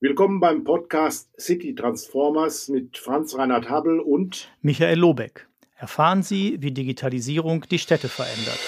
[0.00, 5.48] Willkommen beim Podcast City Transformers mit Franz Reinhard Habel und Michael Lobeck.
[5.74, 8.60] Erfahren Sie, wie Digitalisierung die Städte verändert.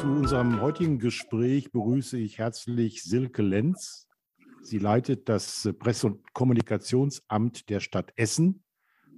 [0.00, 4.08] Zu unserem heutigen Gespräch begrüße ich herzlich Silke Lenz.
[4.62, 8.64] Sie leitet das Presse- und Kommunikationsamt der Stadt Essen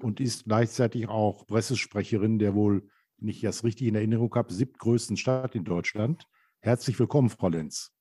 [0.03, 5.17] und ist gleichzeitig auch Pressesprecherin der wohl, wenn ich das richtig in Erinnerung habe, siebtgrößten
[5.17, 6.27] Stadt in Deutschland.
[6.61, 7.93] Herzlich willkommen, Frau Lenz.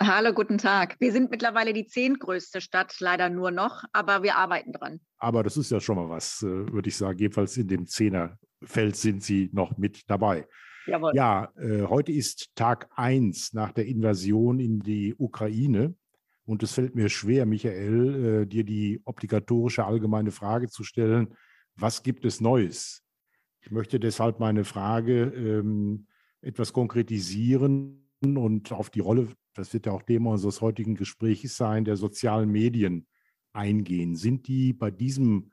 [0.00, 0.96] Hallo, guten Tag.
[1.00, 5.00] Wir sind mittlerweile die zehntgrößte Stadt, leider nur noch, aber wir arbeiten dran.
[5.18, 7.18] Aber das ist ja schon mal was, äh, würde ich sagen.
[7.18, 10.46] Jedenfalls in dem Zehnerfeld sind Sie noch mit dabei.
[10.86, 11.12] Jawohl.
[11.14, 15.94] Ja, äh, heute ist Tag 1 nach der Invasion in die Ukraine.
[16.44, 21.34] Und es fällt mir schwer, Michael, äh, dir die obligatorische allgemeine Frage zu stellen,
[21.76, 23.02] was gibt es Neues?
[23.64, 26.06] Ich möchte deshalb meine Frage ähm,
[26.40, 31.84] etwas konkretisieren und auf die Rolle, das wird ja auch Thema unseres heutigen Gesprächs sein,
[31.84, 33.06] der sozialen Medien
[33.52, 34.16] eingehen.
[34.16, 35.52] Sind die bei diesem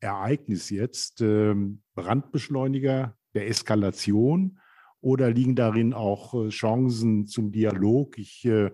[0.00, 4.58] Ereignis jetzt ähm, Brandbeschleuniger der Eskalation
[5.00, 8.18] oder liegen darin auch äh, Chancen zum Dialog?
[8.18, 8.72] Ich äh,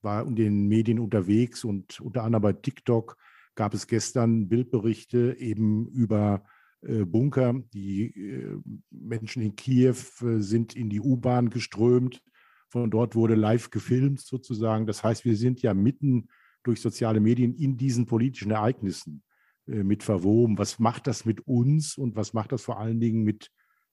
[0.00, 3.16] war in den Medien unterwegs und unter anderem bei TikTok
[3.54, 6.44] gab es gestern Bildberichte eben über
[6.82, 7.54] Bunker.
[7.72, 8.58] Die äh,
[8.90, 12.22] Menschen in Kiew äh, sind in die U-Bahn geströmt.
[12.68, 14.86] Von dort wurde live gefilmt sozusagen.
[14.86, 16.28] Das heißt, wir sind ja mitten
[16.62, 19.22] durch soziale Medien in diesen politischen Ereignissen
[19.66, 20.58] mit verwoben.
[20.58, 23.50] Was macht das mit uns und was macht das vor allen Dingen mit,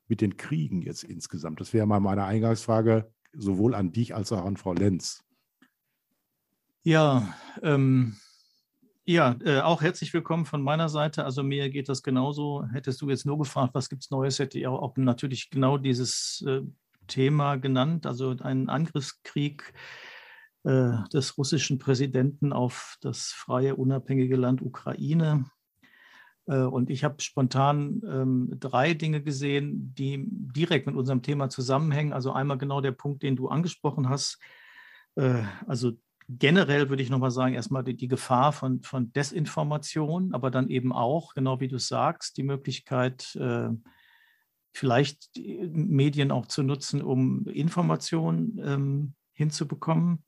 [0.08, 1.60] mit den Kriegen jetzt insgesamt?
[1.60, 5.24] Das wäre mal meine Eingangsfrage sowohl an dich als auch an Frau Lenz.
[6.84, 8.16] Ja, ähm,
[9.10, 11.26] ja, äh, auch herzlich willkommen von meiner Seite.
[11.26, 12.64] Also mir geht das genauso.
[12.72, 15.80] Hättest du jetzt nur gefragt, was gibt es Neues, hätte ich auch, auch natürlich genau
[15.80, 16.62] dieses äh,
[17.08, 19.74] Thema genannt, also einen Angriffskrieg
[20.64, 25.46] äh, des russischen Präsidenten auf das freie, unabhängige Land Ukraine.
[26.46, 32.14] Äh, und ich habe spontan ähm, drei Dinge gesehen, die direkt mit unserem Thema zusammenhängen.
[32.14, 34.38] Also einmal genau der Punkt, den du angesprochen hast.
[35.16, 35.94] Äh, also
[36.30, 40.94] generell würde ich nochmal sagen, erstmal die, die, Gefahr von, von Desinformation, aber dann eben
[40.94, 43.70] auch, genau wie du sagst, die Möglichkeit, äh,
[44.72, 50.24] vielleicht Medien auch zu nutzen, um Informationen ähm, hinzubekommen.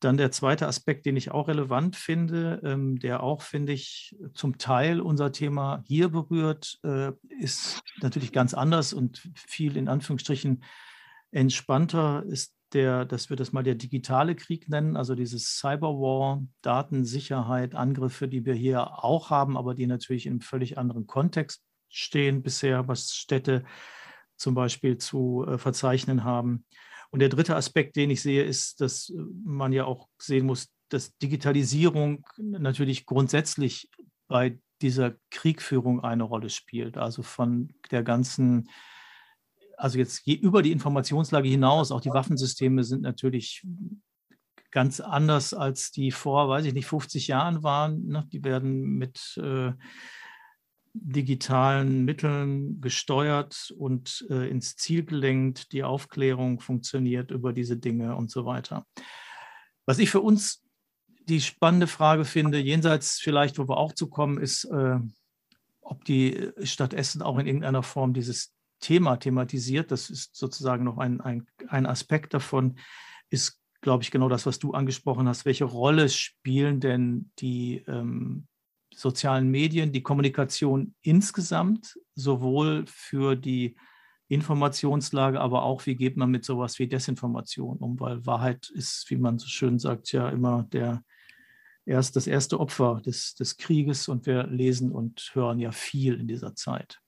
[0.00, 4.58] Dann der zweite Aspekt, den ich auch relevant finde, ähm, der auch, finde ich, zum
[4.58, 10.64] Teil unser Thema hier berührt, äh, ist natürlich ganz anders und viel in Anführungsstrichen
[11.30, 17.74] entspannter, ist der, dass wir das mal der digitale Krieg nennen, also dieses Cyberwar, Datensicherheit,
[17.74, 22.42] Angriffe, die wir hier auch haben, aber die natürlich in einem völlig anderen Kontext stehen
[22.42, 23.64] bisher, was Städte
[24.36, 26.64] zum Beispiel zu äh, verzeichnen haben.
[27.10, 29.12] Und der dritte Aspekt, den ich sehe, ist, dass
[29.44, 33.90] man ja auch sehen muss, dass Digitalisierung natürlich grundsätzlich
[34.28, 36.96] bei dieser Kriegführung eine Rolle spielt.
[36.96, 38.68] Also von der ganzen
[39.82, 43.66] also jetzt über die Informationslage hinaus, auch die Waffensysteme sind natürlich
[44.70, 48.06] ganz anders, als die vor, weiß ich nicht, 50 Jahren waren.
[48.06, 48.28] Ne?
[48.30, 49.72] Die werden mit äh,
[50.92, 55.72] digitalen Mitteln gesteuert und äh, ins Ziel gelenkt.
[55.72, 58.86] Die Aufklärung funktioniert über diese Dinge und so weiter.
[59.84, 60.62] Was ich für uns
[61.24, 65.00] die spannende Frage finde, jenseits vielleicht, wo wir auch zu kommen, ist, äh,
[65.80, 69.90] ob die Stadt Essen auch in irgendeiner Form dieses Thema thematisiert.
[69.90, 72.78] Das ist sozusagen noch ein, ein, ein Aspekt davon,
[73.30, 75.46] ist, glaube ich, genau das, was du angesprochen hast.
[75.46, 78.46] Welche Rolle spielen denn die ähm,
[78.94, 83.76] sozialen Medien, die Kommunikation insgesamt, sowohl für die
[84.28, 88.00] Informationslage, aber auch, wie geht man mit sowas wie Desinformation um?
[88.00, 91.04] Weil Wahrheit ist, wie man so schön sagt, ja immer der,
[91.84, 96.28] erst das erste Opfer des, des Krieges und wir lesen und hören ja viel in
[96.28, 97.01] dieser Zeit.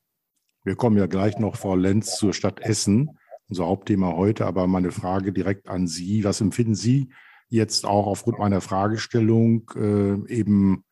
[0.64, 3.18] Wir kommen ja gleich noch, Frau Lenz, zur Stadt Essen,
[3.50, 4.46] unser Hauptthema heute.
[4.46, 6.24] Aber meine Frage direkt an Sie.
[6.24, 7.10] Was empfinden Sie
[7.50, 10.84] jetzt auch aufgrund meiner Fragestellung äh, eben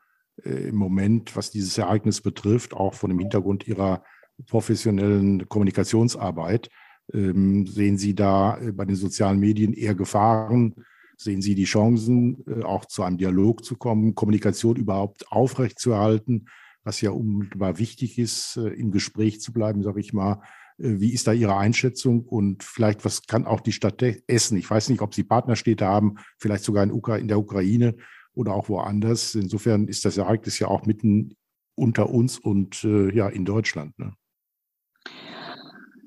[0.44, 4.04] äh, im Moment, was dieses Ereignis betrifft, auch von dem Hintergrund Ihrer
[4.46, 6.68] professionellen Kommunikationsarbeit?
[7.14, 10.74] Ähm, sehen Sie da äh, bei den sozialen Medien eher Gefahren?
[11.16, 16.44] Sehen Sie die Chancen, äh, auch zu einem Dialog zu kommen, Kommunikation überhaupt aufrechtzuerhalten?
[16.84, 20.42] Was ja unmittelbar wichtig ist, äh, im Gespräch zu bleiben, sage ich mal.
[20.78, 24.56] Äh, wie ist da Ihre Einschätzung und vielleicht, was kann auch die Stadt Essen?
[24.56, 27.96] Ich weiß nicht, ob Sie Partnerstädte haben, vielleicht sogar in, Ukra in der Ukraine
[28.34, 29.34] oder auch woanders.
[29.34, 31.36] Insofern ist das Ereignis ja auch mitten
[31.74, 33.98] unter uns und äh, ja in Deutschland.
[33.98, 34.14] Ne?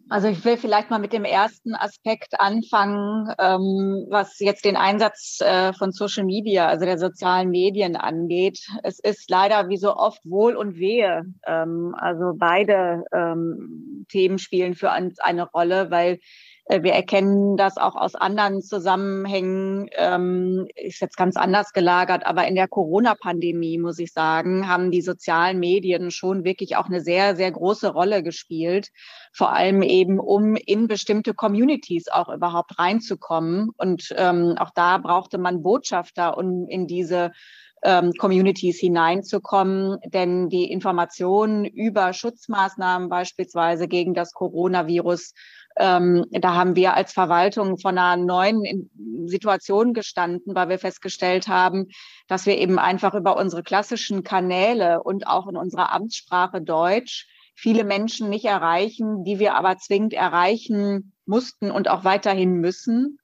[0.07, 5.40] Also ich will vielleicht mal mit dem ersten Aspekt anfangen, ähm, was jetzt den Einsatz
[5.42, 8.60] äh, von Social Media, also der sozialen Medien angeht.
[8.84, 11.24] Es ist leider wie so oft Wohl und Wehe.
[11.48, 16.19] Ähm, also beide ähm, Themen spielen für uns eine Rolle, weil
[16.68, 22.56] wir erkennen das auch aus anderen Zusammenhängen, ähm, ist jetzt ganz anders gelagert, aber in
[22.56, 27.52] der Corona-Pandemie, muss ich sagen, haben die sozialen Medien schon wirklich auch eine sehr, sehr
[27.52, 28.90] große Rolle gespielt.
[29.32, 33.70] Vor allem eben, um in bestimmte Communities auch überhaupt reinzukommen.
[33.78, 37.32] Und ähm, auch da brauchte man Botschafter, um in diese
[37.84, 40.00] ähm, Communities hineinzukommen.
[40.06, 45.34] Denn die Informationen über Schutzmaßnahmen beispielsweise gegen das Coronavirus
[45.77, 48.89] ähm, da haben wir als Verwaltung von einer neuen
[49.27, 51.88] Situation gestanden, weil wir festgestellt haben,
[52.27, 57.83] dass wir eben einfach über unsere klassischen Kanäle und auch in unserer Amtssprache Deutsch viele
[57.83, 63.19] Menschen nicht erreichen, die wir aber zwingend erreichen mussten und auch weiterhin müssen.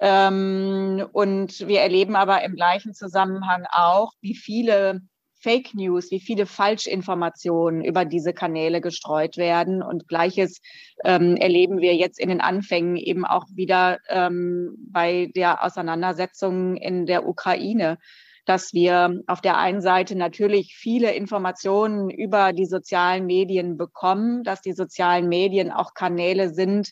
[0.00, 5.02] Ähm, und wir erleben aber im gleichen Zusammenhang auch, wie viele
[5.40, 9.82] Fake News, wie viele Falschinformationen über diese Kanäle gestreut werden.
[9.82, 10.60] Und gleiches
[11.04, 17.06] ähm, erleben wir jetzt in den Anfängen eben auch wieder ähm, bei der Auseinandersetzung in
[17.06, 17.98] der Ukraine
[18.46, 24.60] dass wir auf der einen Seite natürlich viele Informationen über die sozialen Medien bekommen, dass
[24.60, 26.90] die sozialen Medien auch Kanäle sind,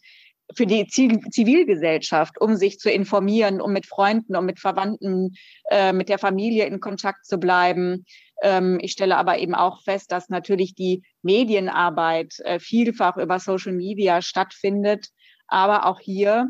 [0.54, 5.34] für die Zivilgesellschaft, um sich zu informieren, um mit Freunden, um mit Verwandten,
[5.70, 8.06] äh, mit der Familie in Kontakt zu bleiben.
[8.42, 13.72] Ähm, ich stelle aber eben auch fest, dass natürlich die Medienarbeit äh, vielfach über Social
[13.72, 15.08] Media stattfindet.
[15.46, 16.48] Aber auch hier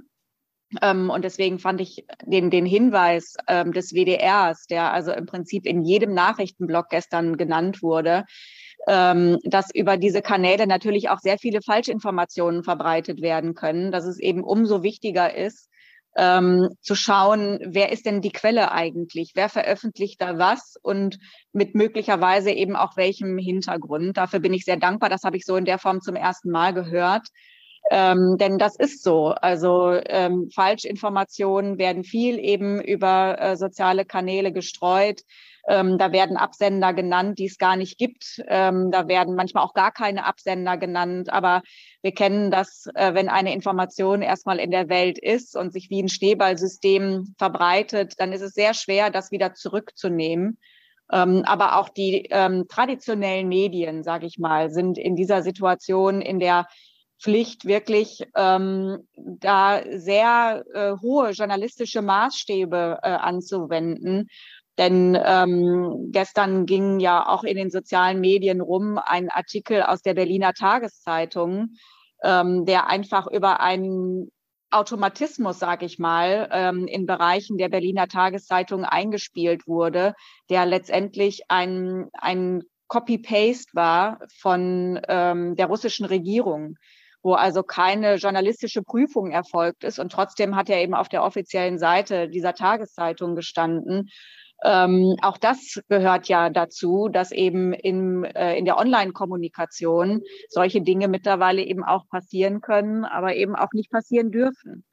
[0.83, 5.65] ähm, und deswegen fand ich den, den Hinweis ähm, des WDRs, der also im Prinzip
[5.65, 8.25] in jedem Nachrichtenblock gestern genannt wurde,
[8.87, 14.43] dass über diese Kanäle natürlich auch sehr viele Falschinformationen verbreitet werden können, dass es eben
[14.43, 15.68] umso wichtiger ist,
[16.19, 19.33] ähm, zu schauen, wer ist denn die Quelle eigentlich?
[19.35, 21.19] Wer veröffentlicht da was und
[21.53, 24.17] mit möglicherweise eben auch welchem Hintergrund?
[24.17, 25.09] Dafür bin ich sehr dankbar.
[25.09, 27.29] Das habe ich so in der Form zum ersten Mal gehört.
[27.91, 29.29] Ähm, denn das ist so.
[29.29, 35.23] Also ähm, Falschinformationen werden viel eben über äh, soziale Kanäle gestreut.
[35.67, 38.43] Ähm, da werden Absender genannt, die es gar nicht gibt.
[38.49, 41.31] Ähm, da werden manchmal auch gar keine Absender genannt.
[41.31, 41.63] Aber
[42.03, 46.03] wir kennen das, äh, wenn eine Information erstmal in der Welt ist und sich wie
[46.03, 50.59] ein Schneeballsystem verbreitet, dann ist es sehr schwer, das wieder zurückzunehmen.
[51.11, 56.39] Ähm, aber auch die ähm, traditionellen Medien, sage ich mal, sind in dieser Situation in
[56.39, 56.67] der
[57.21, 64.29] Pflicht, wirklich ähm, da sehr äh, hohe journalistische Maßstäbe äh, anzuwenden.
[64.79, 70.15] Denn ähm, gestern ging ja auch in den sozialen Medien rum ein Artikel aus der
[70.15, 71.71] Berliner Tageszeitung,
[72.23, 74.31] ähm, der einfach über einen
[74.71, 80.15] Automatismus, sage ich mal, ähm, in Bereichen der Berliner Tageszeitung eingespielt wurde,
[80.51, 86.77] der letztendlich ein, ein Copy-Paste war von ähm, der russischen Regierung
[87.23, 89.99] wo also keine journalistische Prüfung erfolgt ist.
[89.99, 94.09] Und trotzdem hat er eben auf der offiziellen Seite dieser Tageszeitung gestanden.
[94.65, 101.07] Ähm, auch das gehört ja dazu, dass eben in, äh, in der Online-Kommunikation solche Dinge
[101.07, 104.85] mittlerweile eben auch passieren können, aber eben auch nicht passieren dürfen.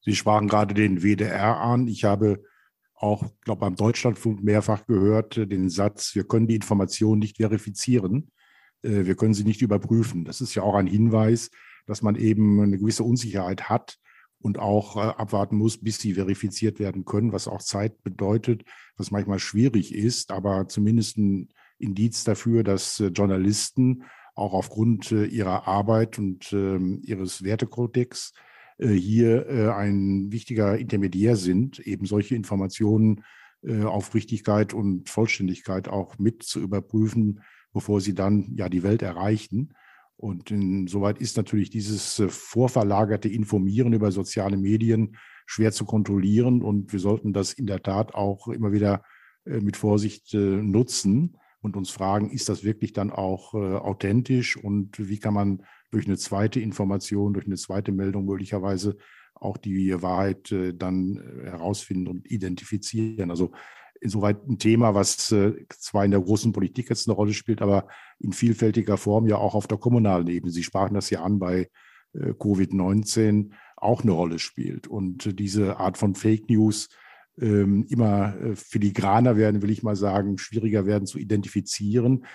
[0.00, 1.86] Sie sprachen gerade den WDR an.
[1.86, 2.42] Ich habe
[2.96, 8.32] auch, glaube beim Deutschlandfunk mehrfach gehört äh, den Satz, wir können die Informationen nicht verifizieren,
[8.82, 10.24] wir können sie nicht überprüfen.
[10.24, 11.50] Das ist ja auch ein Hinweis,
[11.86, 13.98] dass man eben eine gewisse Unsicherheit hat,
[14.42, 18.64] und auch äh, abwarten muss, bis sie verifiziert werden können, was auch Zeit bedeutet,
[18.96, 21.48] was manchmal schwierig ist, aber zumindest ein
[21.78, 28.32] Indiz dafür, dass äh, Journalisten auch aufgrund äh, ihrer Arbeit und ähm, ihres Wertekodex
[28.78, 33.22] hier ein wichtiger Intermediär sind, eben solche Informationen
[33.84, 39.74] auf Richtigkeit und Vollständigkeit auch mit zu überprüfen, bevor sie dann ja die Welt erreichen.
[40.22, 46.62] Und insoweit ist natürlich dieses äh, vorverlagerte Informieren über soziale Medien schwer zu kontrollieren.
[46.62, 49.02] Und wir sollten das in der Tat auch immer wieder
[49.44, 54.98] äh, mit Vorsicht äh, nutzen und uns fragen, ist das wirklich dann auch authentisch und
[54.98, 55.62] wie kann man
[55.92, 58.96] durch eine zweite Information, durch eine zweite Meldung möglicherweise
[59.36, 63.30] auch die Wahrheit dann herausfinden und identifizieren.
[63.30, 63.52] Also
[64.02, 67.88] insoweit ein Thema, was äh, zwar in der großen Politik jetzt eine Rolle spielt, aber
[68.18, 70.52] in vielfältiger Form ja auch auf der kommunalen Ebene.
[70.52, 71.70] Sie sprachen das ja an bei
[72.14, 74.86] äh, Covid-19 auch eine Rolle spielt.
[74.86, 76.88] Und diese Art von Fake News
[77.40, 82.26] ähm, immer äh, filigraner werden, will ich mal sagen, schwieriger werden zu identifizieren.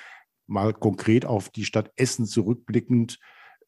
[0.48, 3.20] Mal konkret auf die Stadt Essen zurückblickend.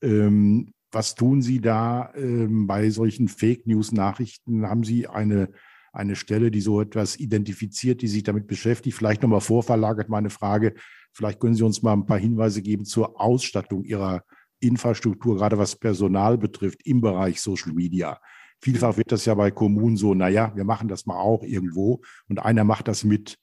[0.02, 4.68] Ähm, was tun Sie da ähm, bei solchen Fake News-Nachrichten?
[4.68, 5.52] Haben Sie eine,
[5.94, 8.98] eine Stelle, die so etwas identifiziert, die sich damit beschäftigt?
[8.98, 10.74] Vielleicht nochmal vorverlagert meine Frage.
[11.14, 14.24] Vielleicht können Sie uns mal ein paar Hinweise geben zur Ausstattung Ihrer
[14.60, 18.20] Infrastruktur, gerade was Personal betrifft im Bereich Social Media.
[18.62, 22.40] Vielfach wird das ja bei Kommunen so, naja, wir machen das mal auch irgendwo und
[22.40, 23.38] einer macht das mit.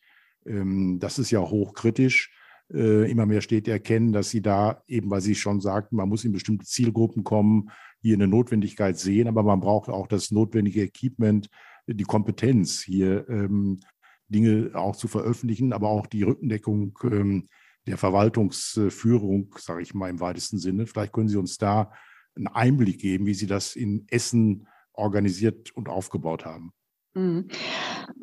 [0.45, 2.31] Ähm, das ist ja hochkritisch.
[2.73, 6.25] Äh, immer mehr Städte erkennen, dass sie da eben, weil Sie schon sagten, man muss
[6.25, 7.71] in bestimmte Zielgruppen kommen,
[8.03, 11.49] hier eine Notwendigkeit sehen, aber man braucht auch das notwendige Equipment,
[11.87, 13.81] die Kompetenz, hier ähm,
[14.29, 17.49] Dinge auch zu veröffentlichen, aber auch die Rückendeckung ähm,
[17.87, 20.87] der Verwaltungsführung, sage ich mal im weitesten Sinne.
[20.87, 21.93] Vielleicht können Sie uns da
[22.35, 26.73] einen Einblick geben, wie Sie das in Essen organisiert und aufgebaut haben.
[27.17, 27.49] Mhm.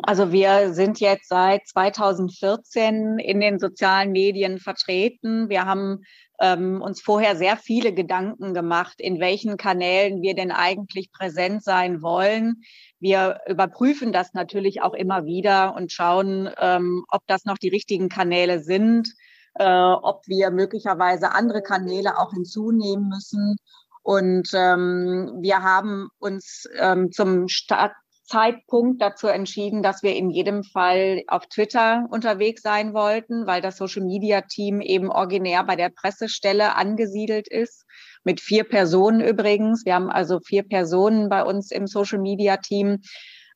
[0.04, 5.50] Also wir sind jetzt seit 2014 in den sozialen Medien vertreten.
[5.50, 6.04] Wir haben
[6.40, 12.04] ähm, uns vorher sehr viele Gedanken gemacht, in welchen Kanälen wir denn eigentlich präsent sein
[12.04, 12.62] wollen.
[13.00, 18.10] Wir überprüfen das natürlich auch immer wieder und schauen, ähm, ob das noch die richtigen
[18.10, 19.12] Kanäle sind,
[19.56, 23.56] äh, ob wir möglicherweise andere Kanäle auch hinzunehmen müssen.
[24.04, 30.64] Und ähm, wir haben uns ähm, zum Start Zeitpunkt dazu entschieden, dass wir in jedem
[30.64, 35.90] Fall auf Twitter unterwegs sein wollten, weil das Social Media Team eben originär bei der
[35.90, 37.86] Pressestelle angesiedelt ist.
[38.24, 39.86] Mit vier Personen übrigens.
[39.86, 43.02] Wir haben also vier Personen bei uns im Social Media Team.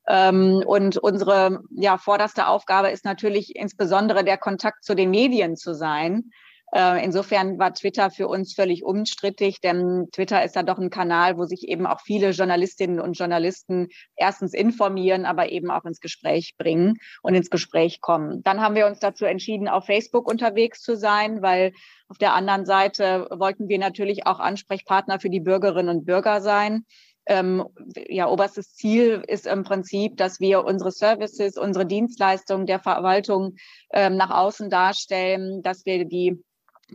[0.08, 5.74] Ähm, und unsere ja, vorderste Aufgabe ist natürlich insbesondere der Kontakt zu den Medien zu
[5.74, 6.32] sein.
[6.74, 11.38] Äh, insofern war Twitter für uns völlig unstrittig, denn Twitter ist ja doch ein Kanal,
[11.38, 16.56] wo sich eben auch viele Journalistinnen und Journalisten erstens informieren, aber eben auch ins Gespräch
[16.58, 18.44] bringen und ins Gespräch kommen.
[18.44, 21.72] Dann haben wir uns dazu entschieden, auf Facebook unterwegs zu sein, weil
[22.10, 26.86] auf der anderen Seite wollten wir natürlich auch Ansprechpartner für die Bürgerinnen und Bürger sein.
[27.30, 27.66] Ähm,
[28.08, 33.56] ja, oberstes Ziel ist im Prinzip, dass wir unsere Services, unsere Dienstleistungen der Verwaltung
[33.92, 36.42] ähm, nach außen darstellen, dass wir die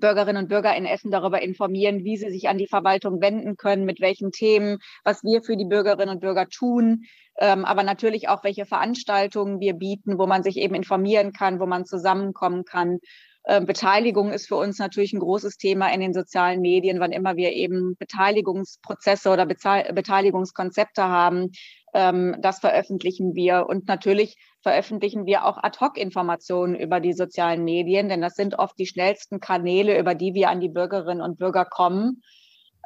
[0.01, 3.85] Bürgerinnen und Bürger in Essen darüber informieren, wie sie sich an die Verwaltung wenden können,
[3.85, 7.05] mit welchen Themen, was wir für die Bürgerinnen und Bürger tun,
[7.39, 11.67] ähm, aber natürlich auch, welche Veranstaltungen wir bieten, wo man sich eben informieren kann, wo
[11.67, 12.99] man zusammenkommen kann.
[13.45, 17.37] Ähm, Beteiligung ist für uns natürlich ein großes Thema in den sozialen Medien, wann immer
[17.37, 21.51] wir eben Beteiligungsprozesse oder Beteiligungskonzepte haben.
[21.95, 23.67] Ähm, das veröffentlichen wir.
[23.67, 28.87] Und natürlich veröffentlichen wir auch Ad-Hoc-Informationen über die sozialen Medien, denn das sind oft die
[28.87, 32.23] schnellsten Kanäle, über die wir an die Bürgerinnen und Bürger kommen.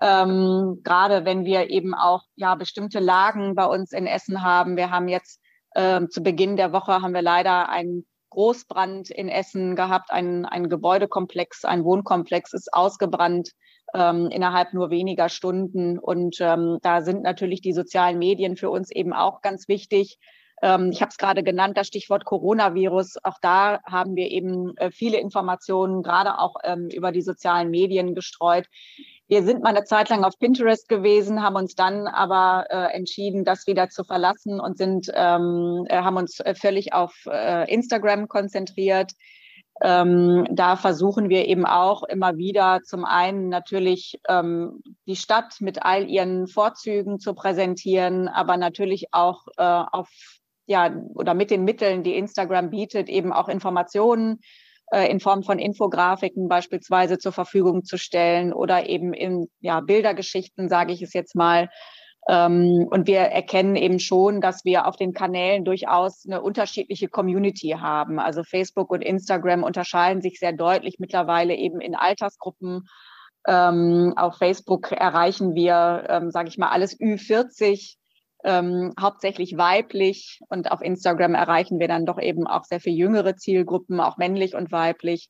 [0.02, 4.76] Ähm, gerade wenn wir eben auch ja bestimmte Lagen bei uns in Essen haben.
[4.76, 5.40] Wir haben jetzt
[5.73, 10.11] äh, zu Beginn der Woche haben wir leider einen Großbrand in Essen gehabt.
[10.11, 13.50] Ein, ein Gebäudekomplex, ein Wohnkomplex ist ausgebrannt
[13.95, 15.99] ähm, innerhalb nur weniger Stunden.
[15.99, 20.18] Und ähm, da sind natürlich die sozialen Medien für uns eben auch ganz wichtig.
[20.63, 23.19] Ähm, ich habe es gerade genannt, das Stichwort Coronavirus.
[23.23, 28.15] Auch da haben wir eben äh, viele Informationen, gerade auch ähm, über die sozialen Medien
[28.15, 28.67] gestreut.
[29.29, 33.45] Wir sind mal eine Zeit lang auf Pinterest gewesen, haben uns dann aber äh, entschieden,
[33.45, 37.13] das wieder zu verlassen und sind, ähm, äh, haben uns völlig auf
[37.67, 39.13] Instagram konzentriert.
[39.83, 45.83] Ähm, da versuchen wir eben auch immer wieder zum einen natürlich ähm, die Stadt mit
[45.83, 50.09] all ihren Vorzügen zu präsentieren, aber natürlich auch auf
[50.66, 54.40] ja oder mit den Mitteln, die Instagram bietet, eben auch Informationen
[54.90, 60.68] äh, in Form von Infografiken beispielsweise zur Verfügung zu stellen oder eben in ja, Bildergeschichten,
[60.68, 61.68] sage ich es jetzt mal.
[62.28, 67.76] Ähm, und wir erkennen eben schon, dass wir auf den Kanälen durchaus eine unterschiedliche Community
[67.78, 68.18] haben.
[68.18, 72.88] Also Facebook und Instagram unterscheiden sich sehr deutlich mittlerweile eben in Altersgruppen.
[73.46, 77.96] Ähm, auf Facebook erreichen wir, ähm, sage ich mal, alles Ü40
[78.47, 83.37] ähm, hauptsächlich weiblich und auf Instagram erreichen wir dann doch eben auch sehr viel jüngere
[83.37, 85.29] Zielgruppen, auch männlich und weiblich.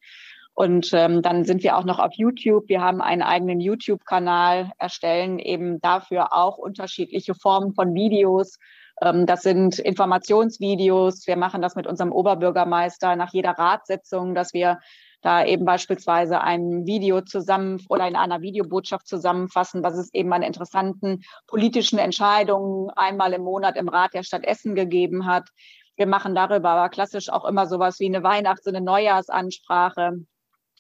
[0.55, 2.69] Und ähm, dann sind wir auch noch auf YouTube.
[2.69, 8.59] Wir haben einen eigenen YouTube-Kanal, erstellen eben dafür auch unterschiedliche Formen von Videos.
[9.03, 11.27] Ähm, das sind Informationsvideos.
[11.27, 14.79] Wir machen das mit unserem Oberbürgermeister nach jeder Ratssitzung, dass wir
[15.23, 20.43] da eben beispielsweise ein Video zusammen oder in einer Videobotschaft zusammenfassen, was es eben an
[20.43, 25.49] interessanten politischen Entscheidungen einmal im Monat im Rat der Stadt Essen gegeben hat.
[25.97, 30.27] Wir machen darüber aber klassisch auch immer sowas wie eine Weihnachts- und eine Neujahrsansprache.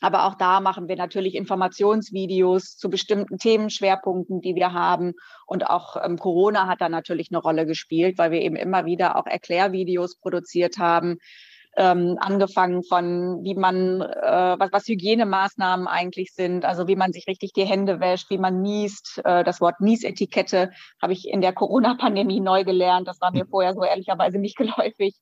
[0.02, 5.14] Aber auch da machen wir natürlich Informationsvideos zu bestimmten Themenschwerpunkten, die wir haben.
[5.47, 9.16] Und auch ähm, Corona hat da natürlich eine Rolle gespielt, weil wir eben immer wieder
[9.16, 11.16] auch Erklärvideos produziert haben
[11.76, 17.26] ähm, angefangen von, wie man, äh, was, was Hygienemaßnahmen eigentlich sind, also wie man sich
[17.28, 19.21] richtig die Hände wäscht, wie man niest.
[19.25, 20.71] Äh, das Wort Niesetikette
[21.02, 23.06] habe ich in der Corona-Pandemie neu gelernt.
[23.06, 23.49] Das war mir hm.
[23.50, 25.16] vorher so ehrlicherweise nicht geläufig.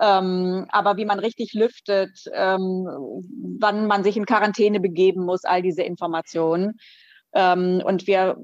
[0.00, 2.86] Ähm, aber wie man richtig lüftet, ähm,
[3.58, 6.78] wann man sich in Quarantäne begeben muss, all diese Informationen.
[7.32, 8.36] Ähm, und wir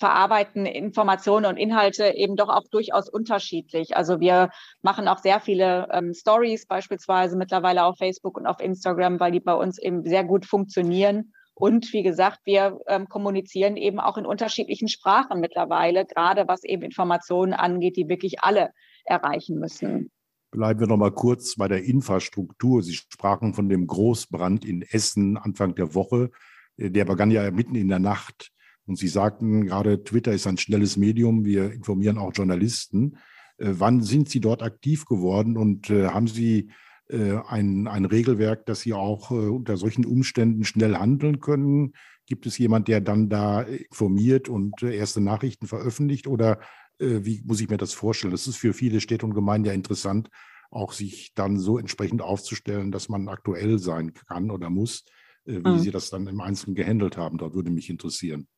[0.00, 3.96] verarbeiten Informationen und Inhalte eben doch auch durchaus unterschiedlich.
[3.96, 4.50] Also wir
[4.82, 9.40] machen auch sehr viele ähm, Stories beispielsweise mittlerweile auf Facebook und auf Instagram, weil die
[9.40, 11.32] bei uns eben sehr gut funktionieren.
[11.54, 16.82] Und wie gesagt, wir ähm, kommunizieren eben auch in unterschiedlichen Sprachen mittlerweile, gerade was eben
[16.82, 18.70] Informationen angeht, die wirklich alle
[19.04, 20.10] erreichen müssen.
[20.50, 22.82] Bleiben wir noch mal kurz bei der Infrastruktur.
[22.82, 26.30] Sie sprachen von dem Großbrand in Essen Anfang der Woche.
[26.78, 28.50] Der begann ja mitten in der Nacht.
[28.90, 31.44] Und Sie sagten gerade, Twitter ist ein schnelles Medium.
[31.44, 33.18] Wir informieren auch Journalisten.
[33.56, 36.72] Äh, wann sind Sie dort aktiv geworden und äh, haben Sie
[37.08, 41.92] äh, ein, ein Regelwerk, dass Sie auch unter solchen Umständen schnell handeln können?
[42.26, 46.26] Gibt es jemand, der dann da informiert und erste Nachrichten veröffentlicht?
[46.26, 46.60] Oder
[46.98, 48.32] wie muss ich mir das vorstellen?
[48.32, 50.28] Das ist für viele Städte und Gemeinden ja interessant,
[50.70, 55.04] auch sich dann so entsprechend aufzustellen, dass man aktuell sein kann oder muss.
[55.44, 55.78] Wie mhm.
[55.78, 58.48] Sie das dann im Einzelnen gehandelt haben, dort würde mich interessieren.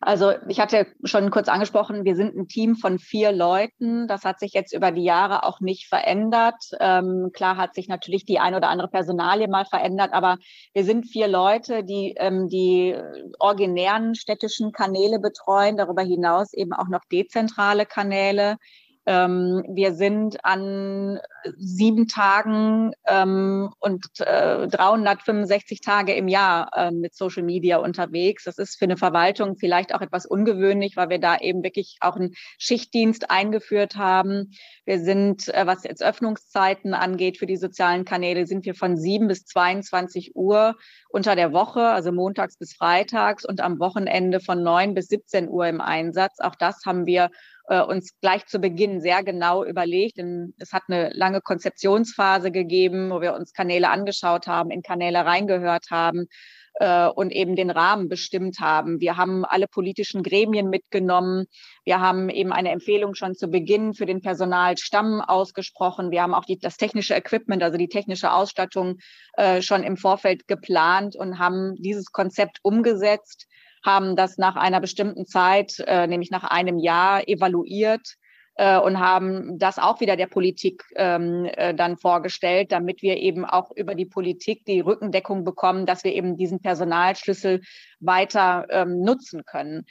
[0.00, 4.06] Also ich hatte schon kurz angesprochen, wir sind ein Team von vier Leuten.
[4.08, 6.62] Das hat sich jetzt über die Jahre auch nicht verändert.
[6.80, 10.36] Ähm, klar hat sich natürlich die ein oder andere Personalie mal verändert, aber
[10.74, 12.94] wir sind vier Leute, die ähm, die
[13.38, 18.58] originären städtischen Kanäle betreuen, darüber hinaus eben auch noch dezentrale Kanäle.
[19.06, 21.20] Ähm, wir sind an
[21.56, 28.44] sieben Tagen ähm, und äh, 365 Tage im Jahr äh, mit Social Media unterwegs.
[28.44, 32.16] Das ist für eine Verwaltung vielleicht auch etwas ungewöhnlich, weil wir da eben wirklich auch
[32.16, 34.50] einen Schichtdienst eingeführt haben.
[34.84, 39.28] Wir sind, äh, was jetzt Öffnungszeiten angeht für die sozialen Kanäle, sind wir von sieben
[39.28, 40.74] bis 22 Uhr
[41.08, 45.66] unter der Woche, also montags bis freitags und am Wochenende von neun bis 17 Uhr
[45.68, 46.40] im Einsatz.
[46.40, 47.30] Auch das haben wir
[47.68, 50.18] äh, uns gleich zu Beginn sehr genau überlegt.
[50.18, 55.24] Denn es hat eine lange Konzeptionsphase gegeben, wo wir uns Kanäle angeschaut haben, in Kanäle
[55.24, 56.26] reingehört haben
[56.74, 59.00] äh, und eben den Rahmen bestimmt haben.
[59.00, 61.46] Wir haben alle politischen Gremien mitgenommen.
[61.84, 66.10] Wir haben eben eine Empfehlung schon zu Beginn für den Personalstamm ausgesprochen.
[66.10, 68.98] Wir haben auch die, das technische Equipment, also die technische Ausstattung
[69.34, 73.46] äh, schon im Vorfeld geplant und haben dieses Konzept umgesetzt
[73.86, 78.16] haben das nach einer bestimmten Zeit, äh, nämlich nach einem Jahr, evaluiert
[78.56, 83.44] äh, und haben das auch wieder der Politik ähm, äh, dann vorgestellt, damit wir eben
[83.44, 87.62] auch über die Politik die Rückendeckung bekommen, dass wir eben diesen Personalschlüssel
[88.00, 89.86] weiter ähm, nutzen können.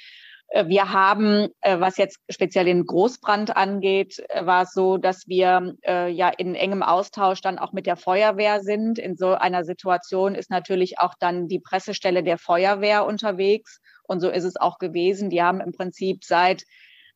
[0.49, 5.27] Äh, wir haben, äh, was jetzt speziell den Großbrand angeht, äh, war es so, dass
[5.27, 8.99] wir ja in engem Austausch dann auch mit der Feuerwehr sind.
[8.99, 13.79] In so einer Situation ist natürlich auch dann die Pressestelle der Feuerwehr unterwegs.
[14.07, 15.29] Und so ist es auch gewesen.
[15.29, 16.63] Die haben im Prinzip seit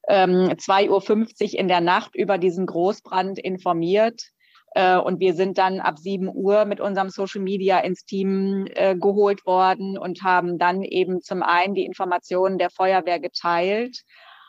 [0.08, 4.22] ähm, 2.50 Uhr in der Nacht über diesen Großbrand informiert.
[4.76, 8.96] Äh, und wir sind dann ab 7 Uhr mit unserem Social Media ins Team äh,
[8.96, 14.04] geholt worden und haben dann eben zum einen die Informationen der Feuerwehr geteilt,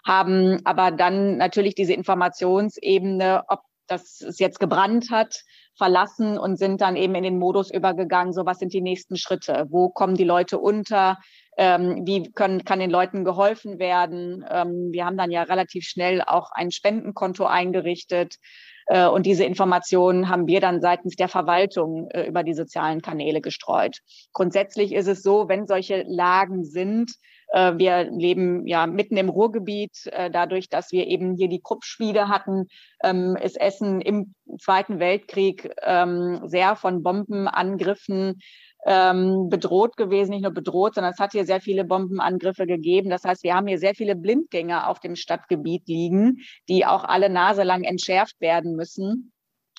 [0.06, 5.42] haben aber dann natürlich diese Informationsebene, ob das es jetzt gebrannt hat,
[5.76, 9.66] verlassen und sind dann eben in den Modus übergegangen, so was sind die nächsten Schritte,
[9.70, 11.18] wo kommen die Leute unter,
[11.60, 14.42] ähm, wie können, kann den Leuten geholfen werden.
[14.50, 18.36] Ähm, wir haben dann ja relativ schnell auch ein Spendenkonto eingerichtet.
[18.86, 23.42] Äh, und diese Informationen haben wir dann seitens der Verwaltung äh, über die sozialen Kanäle
[23.42, 23.98] gestreut.
[24.32, 27.12] Grundsätzlich ist es so, wenn solche Lagen sind,
[27.52, 30.10] äh, wir leben ja mitten im Ruhrgebiet.
[30.32, 32.68] Dadurch, dass wir eben hier die Kruppschmiede hatten,
[33.04, 38.40] ähm, ist Essen im Zweiten Weltkrieg ähm, sehr von Bombenangriffen
[38.86, 43.10] ähm, bedroht gewesen, nicht nur bedroht, sondern es hat hier sehr viele Bombenangriffe gegeben.
[43.10, 46.38] Das heißt, wir haben hier sehr viele Blindgänger auf dem Stadtgebiet liegen,
[46.68, 49.32] die auch alle naselang entschärft werden müssen.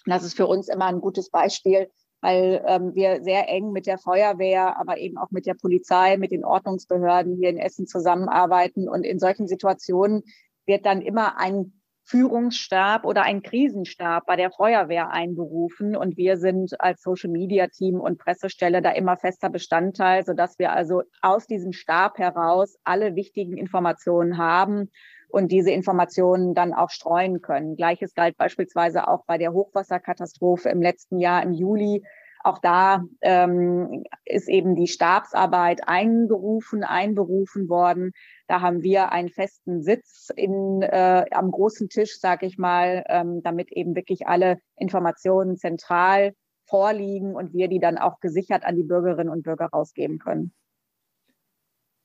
[0.06, 1.90] Das ist für uns immer ein gutes Beispiel,
[2.22, 6.32] weil ähm, wir sehr eng mit der Feuerwehr, aber eben auch mit der Polizei, mit
[6.32, 8.88] den Ordnungsbehörden hier in Essen zusammenarbeiten.
[8.88, 10.24] Und in solchen Situationen
[10.66, 11.81] wird dann immer ein
[12.12, 15.96] Führungsstab oder ein Krisenstab bei der Feuerwehr einberufen.
[15.96, 20.74] Und wir sind als Social Media Team und Pressestelle da immer fester Bestandteil, sodass wir
[20.74, 24.92] also aus diesem Stab heraus alle wichtigen Informationen haben
[25.30, 27.78] und diese Informationen dann auch streuen können.
[27.78, 32.04] Gleiches galt beispielsweise auch bei der Hochwasserkatastrophe im letzten Jahr im Juli,
[32.44, 38.14] Auch da ähm, ist eben die Stabsarbeit eingerufen, einberufen worden.
[38.48, 43.42] Da haben wir einen festen Sitz in, äh, am großen Tisch, sage ich mal, ähm,
[43.44, 46.34] damit eben wirklich alle Informationen zentral
[46.66, 50.54] vorliegen und wir die dann auch gesichert an die Bürgerinnen und Bürger rausgeben können.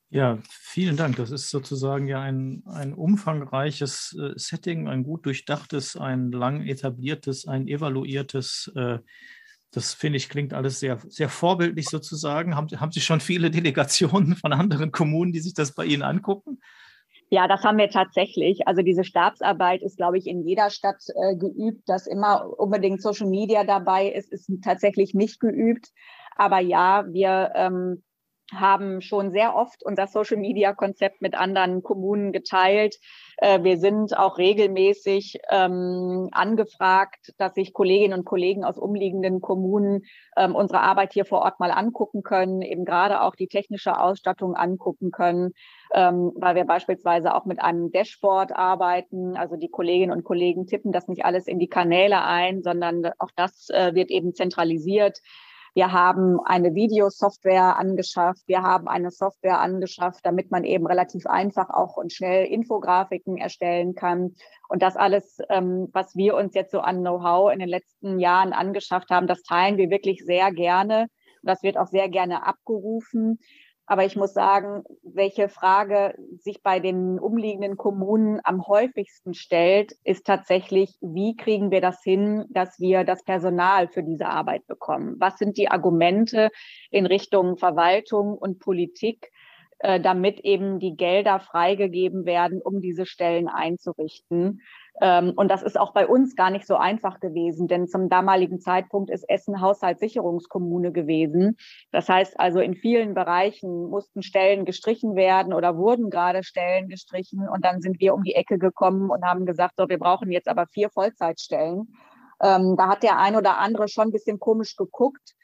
[0.08, 1.16] Ja, vielen Dank.
[1.16, 7.48] Das ist sozusagen ja ein, ein umfangreiches äh, Setting, ein gut durchdachtes, ein lang etabliertes,
[7.48, 8.72] ein evaluiertes.
[8.76, 8.98] Äh,
[9.76, 12.56] das finde ich klingt alles sehr, sehr vorbildlich sozusagen.
[12.56, 16.58] Haben, haben Sie schon viele Delegationen von anderen Kommunen, die sich das bei Ihnen angucken?
[17.28, 18.66] Ja, das haben wir tatsächlich.
[18.66, 21.82] Also diese Stabsarbeit ist, glaube ich, in jeder Stadt äh, geübt.
[21.86, 25.88] Dass immer unbedingt Social Media dabei ist, ist tatsächlich nicht geübt.
[26.36, 28.02] Aber ja, wir ähm,
[28.54, 32.96] haben schon sehr oft unser Social-Media-Konzept mit anderen Kommunen geteilt.
[33.38, 40.02] Äh, wir sind auch regelmäßig ähm, angefragt, dass sich Kolleginnen und Kollegen aus umliegenden Kommunen
[40.36, 44.54] ähm, unsere Arbeit hier vor Ort mal angucken können, eben gerade auch die technische Ausstattung
[44.54, 45.52] angucken können,
[45.92, 49.36] ähm, weil wir beispielsweise auch mit einem Dashboard arbeiten.
[49.36, 53.30] Also die Kolleginnen und Kollegen tippen das nicht alles in die Kanäle ein, sondern auch
[53.34, 55.20] das äh, wird eben zentralisiert
[55.76, 58.44] wir haben eine Videosoftware angeschafft.
[58.46, 63.94] Wir haben eine Software angeschafft, damit man eben relativ einfach auch und schnell Infografiken erstellen
[63.94, 64.36] kann.
[64.70, 68.54] Und das alles, ähm, was wir uns jetzt so an Know-how in den letzten Jahren
[68.54, 71.08] angeschafft haben, das teilen wir wirklich sehr gerne.
[71.42, 73.38] Das wird auch sehr gerne abgerufen.
[73.86, 80.26] Aber ich muss sagen, welche Frage sich bei den umliegenden Kommunen am häufigsten stellt, ist
[80.26, 85.14] tatsächlich, wie kriegen wir das hin, dass wir das Personal für diese Arbeit bekommen?
[85.20, 86.50] Was sind die Argumente
[86.90, 89.30] in Richtung Verwaltung und Politik,
[89.78, 94.60] äh, damit eben die Gelder freigegeben werden, um diese Stellen einzurichten?
[95.00, 98.60] Ähm, und das ist auch bei uns gar nicht so einfach gewesen, denn zum damaligen
[98.60, 101.56] Zeitpunkt ist Essen Haushaltssicherungskommune gewesen.
[101.92, 107.46] Das heißt also, in vielen Bereichen mussten Stellen gestrichen werden oder wurden gerade Stellen gestrichen.
[107.48, 110.48] Und dann sind wir um die Ecke gekommen und haben gesagt, so, wir brauchen jetzt
[110.48, 111.94] aber vier Vollzeitstellen.
[112.42, 115.34] Ähm, da hat der ein oder andere schon ein bisschen komisch geguckt.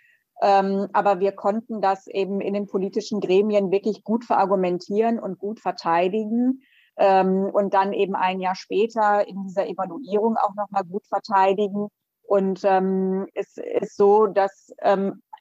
[0.43, 5.61] Ähm, aber wir konnten das eben in den politischen Gremien wirklich gut verargumentieren und gut
[5.61, 6.63] verteidigen
[6.97, 11.87] ähm, und dann eben ein Jahr später in dieser Evaluierung auch nochmal gut verteidigen.
[12.25, 14.73] Und ähm, es ist so, dass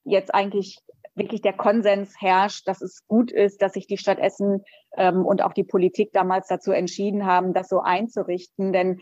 [0.04, 0.78] jetzt eigentlich
[1.16, 4.64] wirklich der Konsens herrscht, dass es gut ist, dass sich die Stadt Essen
[4.98, 8.74] und auch die Politik damals dazu entschieden haben, das so einzurichten.
[8.74, 9.00] Denn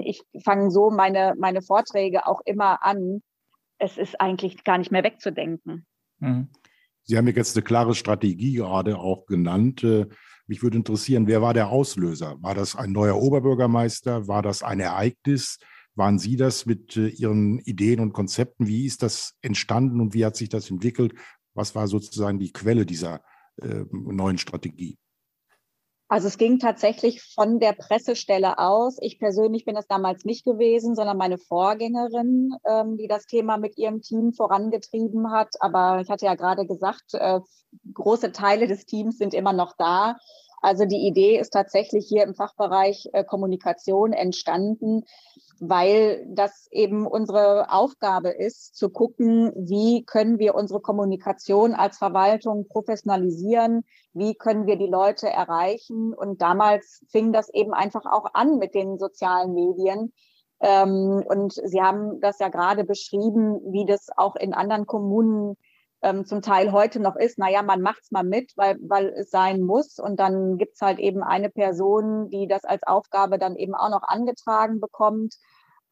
[0.00, 3.22] ich fange so meine, meine Vorträge auch immer an.
[3.78, 5.86] Es ist eigentlich gar nicht mehr wegzudenken.
[6.18, 6.48] Mhm.
[7.02, 9.84] Sie haben jetzt eine klare Strategie gerade auch genannt.
[9.84, 10.06] Äh,
[10.48, 12.36] mich würde interessieren, wer war der Auslöser?
[12.40, 14.26] War das ein neuer Oberbürgermeister?
[14.28, 15.58] War das ein Ereignis?
[15.94, 18.66] Waren Sie das mit äh, Ihren Ideen und Konzepten?
[18.66, 21.14] Wie ist das entstanden und wie hat sich das entwickelt?
[21.54, 23.22] Was war sozusagen die Quelle dieser
[23.62, 24.98] äh, neuen Strategie?
[26.08, 28.96] Also es ging tatsächlich von der Pressestelle aus.
[29.00, 33.76] Ich persönlich bin es damals nicht gewesen, sondern meine Vorgängerin, ähm, die das Thema mit
[33.76, 35.54] ihrem Team vorangetrieben hat.
[35.58, 37.40] Aber ich hatte ja gerade gesagt, äh,
[37.92, 40.16] große Teile des Teams sind immer noch da.
[40.62, 45.04] Also die Idee ist tatsächlich hier im Fachbereich äh, Kommunikation entstanden,
[45.60, 52.68] weil das eben unsere Aufgabe ist, zu gucken, wie können wir unsere Kommunikation als Verwaltung
[52.68, 56.12] professionalisieren, wie können wir die Leute erreichen.
[56.14, 60.12] Und damals fing das eben einfach auch an mit den sozialen Medien.
[60.60, 65.56] Ähm, und Sie haben das ja gerade beschrieben, wie das auch in anderen Kommunen
[66.02, 69.62] ähm, zum Teil heute noch ist, naja, man macht's mal mit, weil, weil es sein
[69.62, 69.98] muss.
[69.98, 74.02] Und dann gibt's halt eben eine Person, die das als Aufgabe dann eben auch noch
[74.02, 75.34] angetragen bekommt.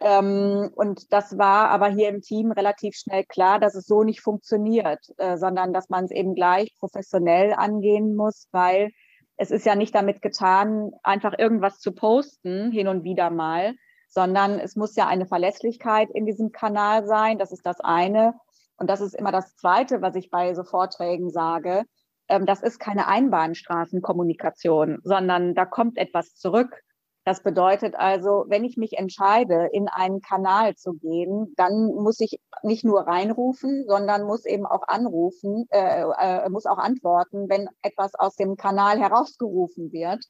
[0.01, 4.21] Ähm, und das war aber hier im Team relativ schnell klar, dass es so nicht
[4.21, 8.90] funktioniert, äh, sondern dass man es eben gleich professionell angehen muss, weil
[9.37, 13.75] es ist ja nicht damit getan, einfach irgendwas zu posten, hin und wieder mal,
[14.09, 17.38] sondern es muss ja eine Verlässlichkeit in diesem Kanal sein.
[17.38, 18.35] Das ist das eine.
[18.77, 21.85] Und das ist immer das Zweite, was ich bei so Vorträgen sage.
[22.29, 26.83] Ähm, das ist keine Einbahnstraßenkommunikation, sondern da kommt etwas zurück.
[27.27, 32.39] Das bedeutet also, wenn ich mich entscheide, in einen Kanal zu gehen, dann muss ich
[32.63, 38.15] nicht nur reinrufen, sondern muss eben auch anrufen, äh, äh, muss auch antworten, wenn etwas
[38.15, 40.23] aus dem Kanal herausgerufen wird.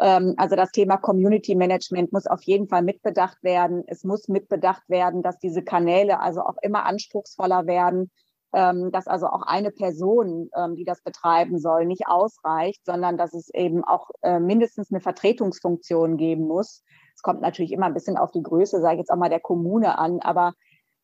[0.00, 3.84] Ähm, also das Thema Community Management muss auf jeden Fall mitbedacht werden.
[3.86, 8.10] Es muss mitbedacht werden, dass diese Kanäle also auch immer anspruchsvoller werden,
[8.52, 13.34] ähm, dass also auch eine Person, ähm, die das betreiben soll, nicht ausreicht, sondern dass
[13.34, 16.82] es eben auch äh, mindestens eine Vertretungsfunktion geben muss.
[17.14, 19.40] Es kommt natürlich immer ein bisschen auf die Größe, sage ich jetzt auch mal, der
[19.40, 20.52] Kommune an, aber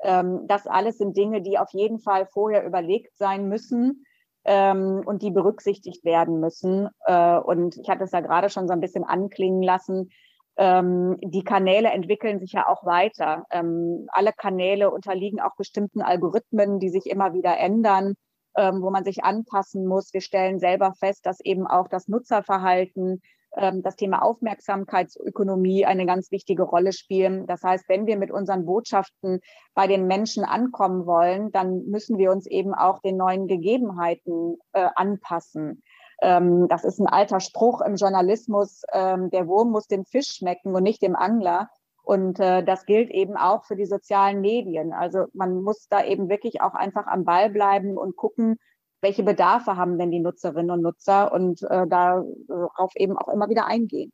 [0.04, 4.04] das alles sind Dinge, die auf jeden Fall vorher überlegt sein müssen
[4.44, 6.88] ähm, und die berücksichtigt werden müssen.
[7.06, 10.10] Äh, und ich hatte es ja gerade schon so ein bisschen anklingen lassen.
[10.56, 13.46] Ähm, die Kanäle entwickeln sich ja auch weiter.
[13.50, 18.14] Ähm, alle Kanäle unterliegen auch bestimmten Algorithmen, die sich immer wieder ändern,
[18.56, 20.12] ähm, wo man sich anpassen muss.
[20.12, 23.22] Wir stellen selber fest, dass eben auch das Nutzerverhalten
[23.54, 27.46] das Thema Aufmerksamkeitsökonomie eine ganz wichtige Rolle spielen.
[27.46, 29.40] Das heißt, wenn wir mit unseren Botschaften
[29.74, 34.88] bei den Menschen ankommen wollen, dann müssen wir uns eben auch den neuen Gegebenheiten äh,
[34.94, 35.82] anpassen.
[36.22, 40.74] Ähm, das ist ein alter Spruch im Journalismus, ähm, der Wurm muss dem Fisch schmecken
[40.74, 41.68] und nicht dem Angler.
[42.04, 44.92] Und äh, das gilt eben auch für die sozialen Medien.
[44.92, 48.56] Also man muss da eben wirklich auch einfach am Ball bleiben und gucken,
[49.02, 53.66] welche Bedarfe haben denn die Nutzerinnen und Nutzer und äh, darauf eben auch immer wieder
[53.66, 54.12] eingehen.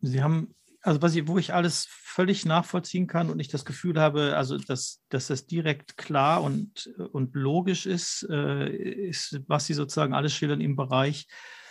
[0.00, 3.98] Sie haben, also was ich, wo ich alles völlig nachvollziehen kann und ich das Gefühl
[4.00, 8.68] habe, also dass, dass das direkt klar und, und logisch ist, äh,
[9.08, 11.26] ist, was Sie sozusagen alles schildern im Bereich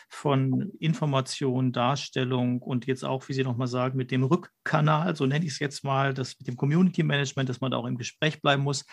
[0.10, 5.46] von Information, Darstellung und jetzt auch, wie Sie nochmal sagen, mit dem Rückkanal, so nenne
[5.46, 8.42] ich es jetzt mal, das mit dem Community Management, dass man da auch im Gespräch
[8.42, 8.86] bleiben muss.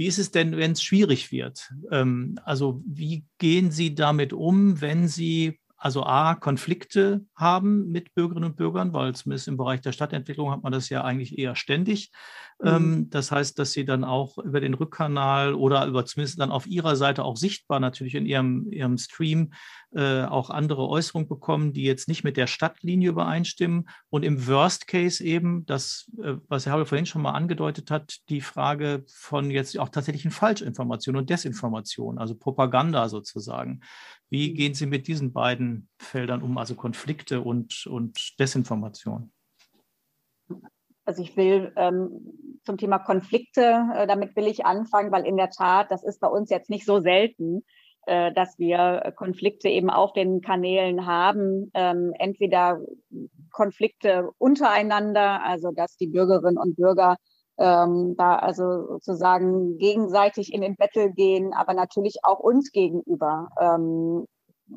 [0.00, 1.74] Wie ist es denn, wenn es schwierig wird?
[1.90, 8.50] Ähm, also wie gehen Sie damit um, wenn Sie also A, Konflikte haben mit Bürgerinnen
[8.50, 12.12] und Bürgern, weil zumindest im Bereich der Stadtentwicklung hat man das ja eigentlich eher ständig.
[12.60, 12.68] Mhm.
[12.68, 16.66] Ähm, das heißt, dass sie dann auch über den Rückkanal oder über zumindest dann auf
[16.66, 19.54] ihrer Seite auch sichtbar natürlich in ihrem, ihrem Stream
[19.92, 23.88] äh, auch andere Äußerungen bekommen, die jetzt nicht mit der Stadtlinie übereinstimmen.
[24.10, 28.18] Und im Worst Case eben, das, äh, was Herr Haber vorhin schon mal angedeutet hat,
[28.28, 33.80] die Frage von jetzt auch tatsächlichen Falschinformationen und Desinformationen, also Propaganda sozusagen.
[34.30, 39.32] Wie gehen Sie mit diesen beiden Feldern um, also Konflikte und, und Desinformation?
[41.04, 45.50] Also ich will ähm, zum Thema Konflikte, äh, damit will ich anfangen, weil in der
[45.50, 47.64] Tat, das ist bei uns jetzt nicht so selten,
[48.06, 51.70] äh, dass wir Konflikte eben auf den Kanälen haben.
[51.74, 52.80] Ähm, entweder
[53.50, 57.16] Konflikte untereinander, also dass die Bürgerinnen und Bürger
[57.60, 63.48] ähm, da also sozusagen gegenseitig in den Battle gehen, aber natürlich auch uns gegenüber.
[63.60, 64.26] Ähm,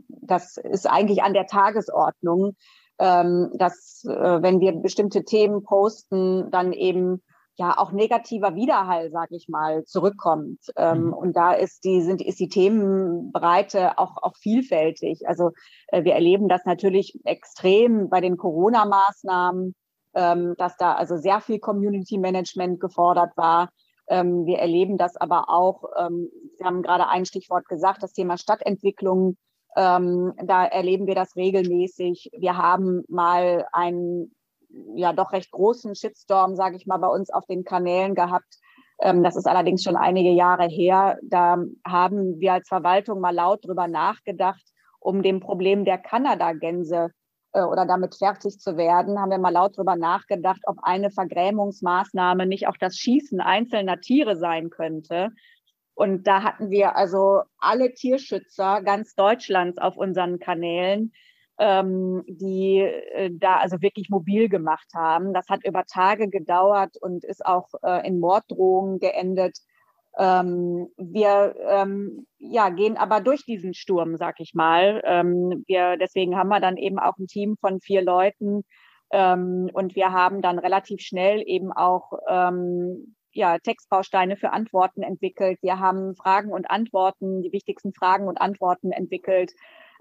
[0.09, 2.55] das ist eigentlich an der Tagesordnung,
[2.99, 7.21] ähm, dass äh, wenn wir bestimmte Themen posten, dann eben
[7.55, 10.59] ja auch negativer Widerhall, sag ich mal, zurückkommt.
[10.75, 11.13] Ähm, mhm.
[11.13, 15.27] Und da ist die, sind, ist die Themenbreite auch, auch vielfältig.
[15.27, 15.51] Also
[15.87, 19.75] äh, wir erleben das natürlich extrem bei den Corona-Maßnahmen,
[20.15, 23.69] ähm, dass da also sehr viel Community Management gefordert war.
[24.07, 28.37] Ähm, wir erleben das aber auch, ähm, Sie haben gerade ein Stichwort gesagt, das Thema
[28.37, 29.37] Stadtentwicklung.
[29.75, 32.29] Ähm, da erleben wir das regelmäßig.
[32.37, 34.35] Wir haben mal einen
[34.95, 38.57] ja doch recht großen Shitstorm, sage ich mal, bei uns auf den Kanälen gehabt.
[38.99, 41.17] Ähm, das ist allerdings schon einige Jahre her.
[41.23, 44.63] Da haben wir als Verwaltung mal laut drüber nachgedacht,
[44.99, 47.09] um dem Problem der Kanadagänse
[47.61, 52.67] oder damit fertig zu werden, haben wir mal laut drüber nachgedacht, ob eine Vergrämungsmaßnahme nicht
[52.67, 55.29] auch das Schießen einzelner Tiere sein könnte.
[55.95, 61.13] Und da hatten wir also alle Tierschützer ganz Deutschlands auf unseren Kanälen,
[61.59, 65.33] ähm, die äh, da also wirklich mobil gemacht haben.
[65.33, 69.59] Das hat über Tage gedauert und ist auch äh, in Morddrohungen geendet.
[70.17, 75.01] Ähm, wir ähm, ja, gehen aber durch diesen Sturm, sag ich mal.
[75.05, 78.63] Ähm, wir, deswegen haben wir dann eben auch ein Team von vier Leuten
[79.11, 85.57] ähm, und wir haben dann relativ schnell eben auch ähm, ja, Textbausteine für Antworten entwickelt.
[85.61, 89.51] Wir haben Fragen und Antworten, die wichtigsten Fragen und Antworten entwickelt.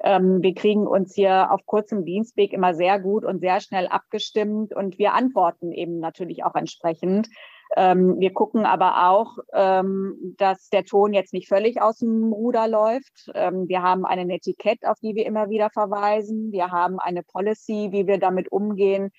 [0.02, 4.74] Ähm, wir kriegen uns hier auf kurzem Dienstweg immer sehr gut und sehr schnell abgestimmt
[4.74, 7.28] und wir antworten eben natürlich auch entsprechend.
[7.76, 12.68] Ähm, wir gucken aber auch, ähm, dass der Ton jetzt nicht völlig aus dem Ruder
[12.68, 13.30] läuft.
[13.34, 16.52] Ähm, wir haben einen Etikett, auf die wir immer wieder verweisen.
[16.52, 19.10] Wir haben eine Policy, wie wir damit umgehen,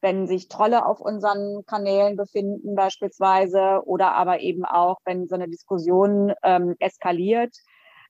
[0.00, 5.48] wenn sich Trolle auf unseren Kanälen befinden beispielsweise oder aber eben auch, wenn so eine
[5.48, 7.56] Diskussion ähm, eskaliert.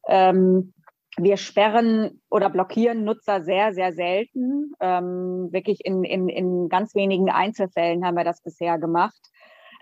[0.06, 0.74] Ähm,
[1.18, 4.74] wir sperren oder blockieren Nutzer sehr, sehr selten.
[4.80, 9.18] Ähm, wirklich in, in, in ganz wenigen Einzelfällen haben wir das bisher gemacht.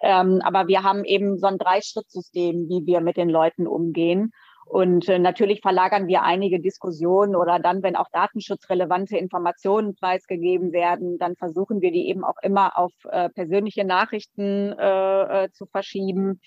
[0.05, 4.33] Ähm, aber wir haben eben so ein Drei-Schritt-System, wie wir mit den Leuten umgehen.
[4.67, 11.17] Und äh, natürlich verlagern wir einige Diskussionen oder dann, wenn auch datenschutzrelevante Informationen preisgegeben werden,
[11.19, 16.40] dann versuchen wir die eben auch immer auf äh, persönliche Nachrichten äh, äh zu verschieben.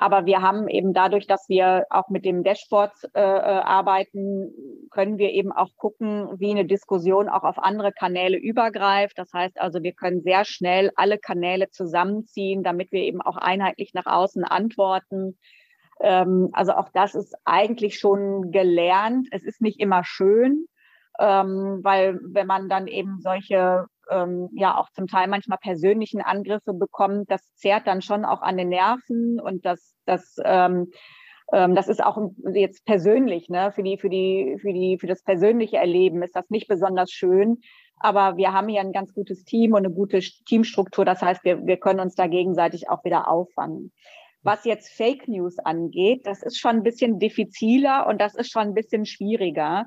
[0.00, 4.52] Aber wir haben eben dadurch, dass wir auch mit dem Dashboard äh, äh, arbeiten,
[4.92, 9.18] können wir eben auch gucken, wie eine Diskussion auch auf andere Kanäle übergreift.
[9.18, 13.92] Das heißt also, wir können sehr schnell alle Kanäle zusammenziehen, damit wir eben auch einheitlich
[13.92, 15.36] nach außen antworten.
[16.00, 19.26] Ähm, also auch das ist eigentlich schon gelernt.
[19.32, 20.66] Es ist nicht immer schön,
[21.18, 26.74] ähm, weil wenn man dann eben solche ähm, ja auch zum Teil manchmal persönlichen Angriffe
[26.74, 30.90] bekommt, das zehrt dann schon auch an den Nerven und das, das, ähm,
[31.52, 32.18] ähm, das ist auch
[32.52, 36.50] jetzt persönlich, ne, für die, für die, für die, für das persönliche Erleben ist das
[36.50, 37.58] nicht besonders schön.
[38.00, 41.04] Aber wir haben hier ein ganz gutes Team und eine gute Teamstruktur.
[41.04, 43.92] Das heißt, wir, wir können uns da gegenseitig auch wieder auffangen.
[44.42, 48.62] Was jetzt Fake News angeht, das ist schon ein bisschen diffiziler und das ist schon
[48.62, 49.86] ein bisschen schwieriger,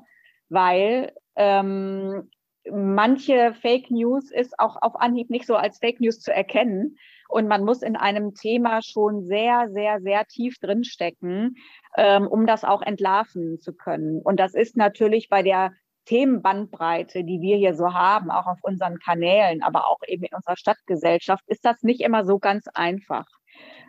[0.50, 2.30] weil ähm,
[2.70, 6.96] manche Fake News ist auch auf Anhieb nicht so als Fake News zu erkennen.
[7.28, 11.56] Und man muss in einem Thema schon sehr, sehr, sehr tief drinstecken,
[11.96, 14.20] ähm, um das auch entlarven zu können.
[14.20, 15.72] Und das ist natürlich bei der
[16.04, 20.56] Themenbandbreite, die wir hier so haben, auch auf unseren Kanälen, aber auch eben in unserer
[20.56, 23.26] Stadtgesellschaft, ist das nicht immer so ganz einfach.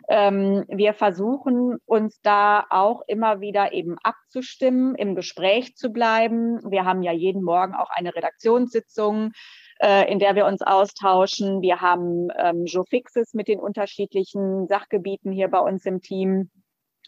[0.08, 6.60] Ähm, wir versuchen uns da auch immer wieder eben abzustimmen, im Gespräch zu bleiben.
[6.70, 9.32] Wir haben ja jeden Morgen auch eine Redaktionssitzung,
[9.80, 11.62] äh, in der wir uns austauschen.
[11.62, 16.50] Wir haben ähm, Joe Fixes mit den unterschiedlichen Sachgebieten hier bei uns im Team.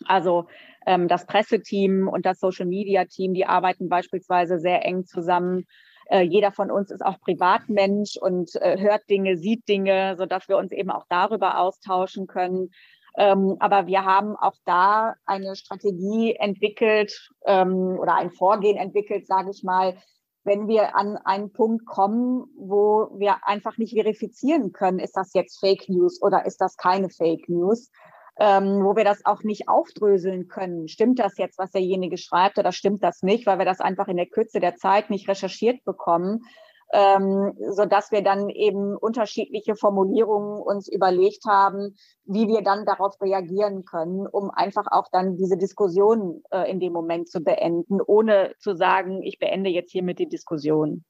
[0.04, 0.46] Also
[0.86, 5.66] ähm, das Presseteam und das Social Media Team, die arbeiten beispielsweise sehr eng zusammen.
[6.08, 10.48] Äh, jeder von uns ist auch Privatmensch und äh, hört Dinge, sieht Dinge, so dass
[10.48, 12.70] wir uns eben auch darüber austauschen können.
[13.16, 19.50] Ähm, aber wir haben auch da eine Strategie entwickelt ähm, oder ein Vorgehen entwickelt, sage
[19.50, 19.96] ich mal,
[20.44, 25.58] wenn wir an einen Punkt kommen, wo wir einfach nicht verifizieren können, ist das jetzt
[25.58, 27.90] Fake News oder ist das keine Fake News,
[28.38, 30.88] ähm, wo wir das auch nicht aufdröseln können.
[30.88, 34.16] Stimmt das jetzt, was derjenige schreibt, oder stimmt das nicht, weil wir das einfach in
[34.16, 36.44] der Kürze der Zeit nicht recherchiert bekommen,
[36.92, 43.20] ähm, so dass wir dann eben unterschiedliche Formulierungen uns überlegt haben, wie wir dann darauf
[43.20, 48.54] reagieren können, um einfach auch dann diese Diskussion äh, in dem Moment zu beenden, ohne
[48.58, 51.04] zu sagen, ich beende jetzt hiermit die Diskussion.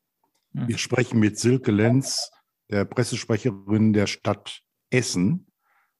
[0.52, 2.30] Wir sprechen mit Silke Lenz,
[2.70, 5.46] der Pressesprecherin der Stadt Essen.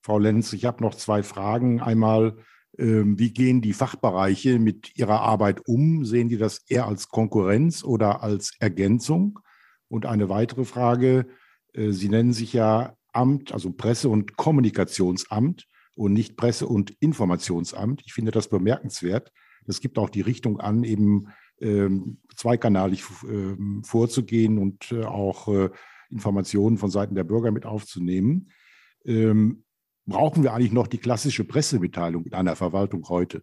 [0.07, 1.81] Frau Lenz, ich habe noch zwei Fragen.
[1.81, 2.37] Einmal,
[2.79, 6.05] ähm, wie gehen die Fachbereiche mit ihrer Arbeit um?
[6.05, 9.41] Sehen die das eher als Konkurrenz oder als Ergänzung?
[9.89, 11.27] Und eine weitere Frage,
[11.73, 15.67] äh, Sie nennen sich ja Amt, also Presse- und Kommunikationsamt
[15.97, 18.03] und nicht Presse- und Informationsamt.
[18.07, 19.33] Ich finde das bemerkenswert.
[19.65, 25.71] Das gibt auch die Richtung an, eben ähm, zweikanalig ähm, vorzugehen und äh, auch äh,
[26.11, 28.53] Informationen von Seiten der Bürger mit aufzunehmen
[30.07, 33.43] brauchen wir eigentlich noch die klassische Pressemitteilung in einer Verwaltung heute?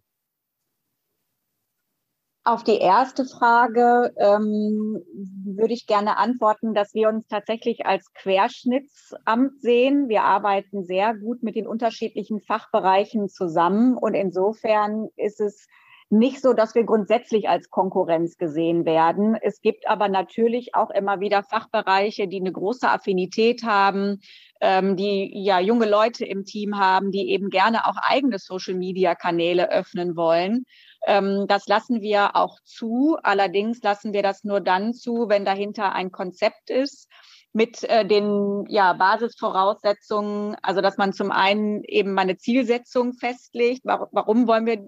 [2.46, 5.02] Auf die erste Frage ähm,
[5.46, 10.10] würde ich gerne antworten, dass wir uns tatsächlich als Querschnittsamt sehen.
[10.10, 15.66] Wir arbeiten sehr gut mit den unterschiedlichen Fachbereichen zusammen und insofern ist es
[16.10, 19.36] nicht so, dass wir grundsätzlich als Konkurrenz gesehen werden.
[19.40, 24.20] Es gibt aber natürlich auch immer wieder Fachbereiche, die eine große Affinität haben,
[24.60, 30.16] ähm, die ja junge Leute im Team haben, die eben gerne auch eigene Social-Media-Kanäle öffnen
[30.16, 30.64] wollen.
[31.06, 33.16] Ähm, das lassen wir auch zu.
[33.22, 37.08] Allerdings lassen wir das nur dann zu, wenn dahinter ein Konzept ist
[37.52, 43.82] mit äh, den ja, Basisvoraussetzungen, also dass man zum einen eben mal eine Zielsetzung festlegt,
[43.84, 44.84] warum wollen wir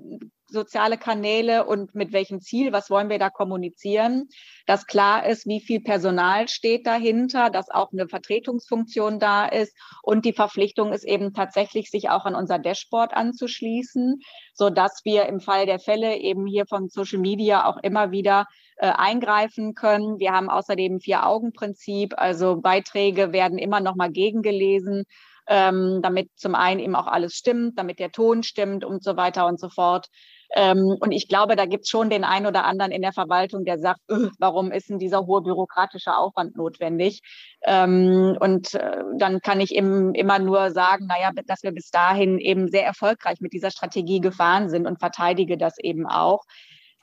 [0.56, 4.28] soziale Kanäle und mit welchem Ziel, was wollen wir da kommunizieren,
[4.66, 10.24] dass klar ist, wie viel Personal steht dahinter, dass auch eine Vertretungsfunktion da ist und
[10.24, 14.20] die Verpflichtung ist eben tatsächlich, sich auch an unser Dashboard anzuschließen,
[14.54, 18.46] so dass wir im Fall der Fälle eben hier von Social Media auch immer wieder
[18.78, 20.18] äh, eingreifen können.
[20.18, 25.04] Wir haben außerdem Vier-Augen-Prinzip, also Beiträge werden immer noch mal gegengelesen
[25.46, 29.46] ähm, damit zum einen eben auch alles stimmt, damit der Ton stimmt und so weiter
[29.46, 30.08] und so fort.
[30.54, 33.64] Ähm, und ich glaube, da gibt es schon den einen oder anderen in der Verwaltung,
[33.64, 37.20] der sagt, öh, warum ist denn dieser hohe bürokratische Aufwand notwendig?
[37.64, 42.38] Ähm, und äh, dann kann ich eben immer nur sagen, naja, dass wir bis dahin
[42.38, 46.42] eben sehr erfolgreich mit dieser Strategie gefahren sind und verteidige das eben auch.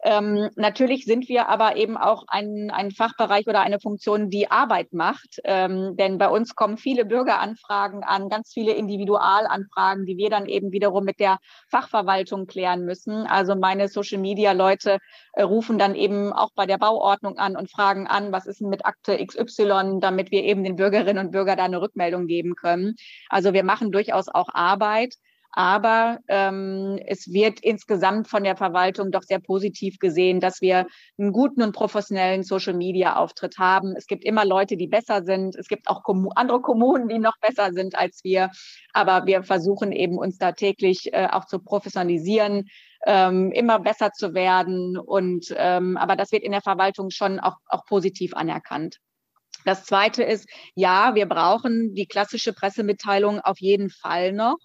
[0.06, 4.92] Ähm, natürlich sind wir aber eben auch ein, ein Fachbereich oder eine Funktion, die Arbeit
[4.92, 5.40] macht.
[5.46, 10.74] Ähm, denn bei uns kommen viele Bürgeranfragen an, ganz viele Individualanfragen, die wir dann eben
[10.74, 11.38] wiederum mit der
[11.70, 13.26] Fachverwaltung klären müssen.
[13.28, 14.98] Also meine Social-Media-Leute
[15.34, 18.70] äh, rufen dann eben auch bei der Bauordnung an und fragen an, was ist denn
[18.70, 22.96] mit Akte XY, damit wir eben den Bürgerinnen und Bürgern da eine Rückmeldung geben können.
[23.30, 25.16] Also wir machen durchaus auch Arbeit.
[25.56, 30.88] Aber ähm, es wird insgesamt von der Verwaltung doch sehr positiv gesehen, dass wir
[31.20, 33.94] einen guten und professionellen Social-Media-Auftritt haben.
[33.96, 35.56] Es gibt immer Leute, die besser sind.
[35.56, 38.50] Es gibt auch Kommun andere Kommunen, die noch besser sind als wir.
[38.94, 42.68] Aber wir versuchen eben uns da täglich äh, auch zu professionalisieren,
[43.06, 44.98] ähm, immer besser zu werden.
[44.98, 48.98] Und ähm, aber das wird in der Verwaltung schon auch, auch positiv anerkannt.
[49.66, 54.58] Das Zweite ist, ja, wir brauchen die klassische Pressemitteilung auf jeden Fall noch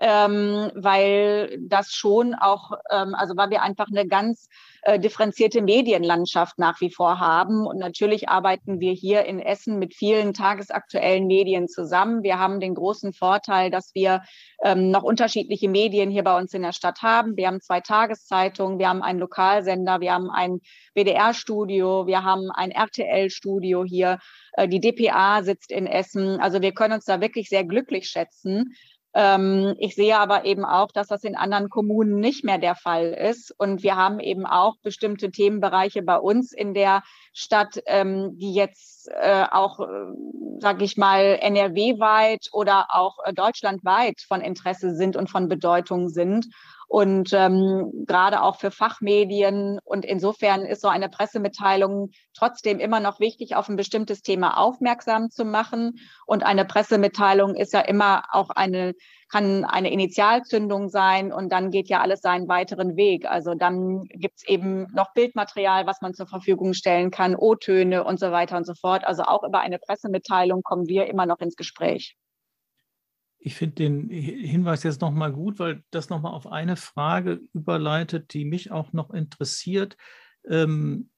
[0.00, 4.48] ähm, weil das schon auch, ähm, also weil wir einfach eine ganz
[4.82, 7.66] äh, differenzierte Medienlandschaft nach wie vor haben.
[7.66, 12.22] Und natürlich arbeiten wir hier in Essen mit vielen tagesaktuellen Medien zusammen.
[12.22, 14.22] Wir haben den großen Vorteil, dass wir
[14.64, 17.36] ähm, noch unterschiedliche Medien hier bei uns in der Stadt haben.
[17.36, 20.60] Wir haben zwei Tageszeitungen, wir haben einen Lokalsender, wir haben ein
[20.94, 24.18] WDR-Studio, wir haben ein RTL-Studio hier.
[24.54, 26.40] Äh, die DPA sitzt in Essen.
[26.40, 28.74] Also wir können uns da wirklich sehr glücklich schätzen.
[29.12, 33.12] Ähm, ich sehe aber eben auch, dass das in anderen Kommunen nicht mehr der Fall
[33.12, 33.52] ist.
[33.58, 37.02] Und wir haben eben auch bestimmte Themenbereiche bei uns in der
[37.32, 39.84] Stadt, ähm, die jetzt äh, auch, äh,
[40.60, 46.46] sage ich mal, NRW-weit oder auch äh, deutschlandweit von Interesse sind und von Bedeutung sind
[46.90, 49.78] und ähm, gerade auch für Fachmedien.
[49.84, 55.30] Und insofern ist so eine Pressemitteilung trotzdem immer noch wichtig, auf ein bestimmtes Thema aufmerksam
[55.30, 56.00] zu machen.
[56.26, 58.94] Und eine Pressemitteilung ist ja immer auch eine,
[59.28, 63.24] kann eine Initialzündung sein und dann geht ja alles seinen weiteren Weg.
[63.24, 68.32] Also dann gibt's eben noch Bildmaterial, was man zur Verfügung stellen kann, O-Töne und so
[68.32, 69.06] weiter und so fort.
[69.06, 72.16] Also auch über eine Pressemitteilung kommen wir immer noch ins Gespräch.
[73.42, 78.44] Ich finde den Hinweis jetzt nochmal gut, weil das nochmal auf eine Frage überleitet, die
[78.44, 79.96] mich auch noch interessiert.
[80.46, 81.08] Ähm,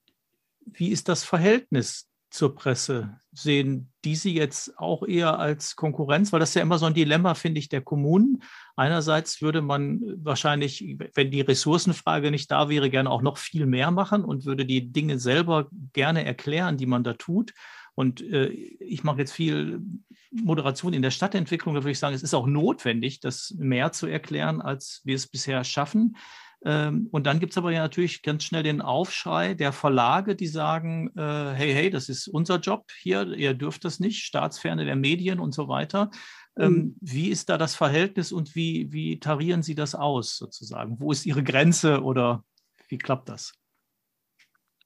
[0.65, 3.19] wie ist das Verhältnis zur Presse?
[3.33, 6.33] Sehen die Sie jetzt auch eher als Konkurrenz?
[6.33, 8.45] Weil das ist ja immer so ein Dilemma, finde ich, der Kommunen.
[8.77, 13.91] Einerseits würde man wahrscheinlich, wenn die Ressourcenfrage nicht da wäre, gerne auch noch viel mehr
[13.91, 17.53] machen und würde die Dinge selber gerne erklären, die man da tut.
[17.95, 19.83] Und äh, ich mache jetzt viel
[20.31, 21.75] Moderation in der Stadtentwicklung.
[21.75, 25.27] Da würde ich sagen, es ist auch notwendig, das mehr zu erklären, als wir es
[25.27, 26.17] bisher schaffen.
[26.65, 30.47] Ähm, und dann gibt es aber ja natürlich ganz schnell den Aufschrei der Verlage, die
[30.47, 34.97] sagen, äh, hey, hey, das ist unser Job hier, ihr dürft das nicht, Staatsferne der
[34.97, 36.11] Medien und so weiter.
[36.57, 36.97] Ähm, mhm.
[37.01, 41.01] Wie ist da das Verhältnis und wie, wie tarieren Sie das aus sozusagen?
[41.01, 42.45] Wo ist Ihre Grenze oder
[42.89, 43.55] wie klappt das?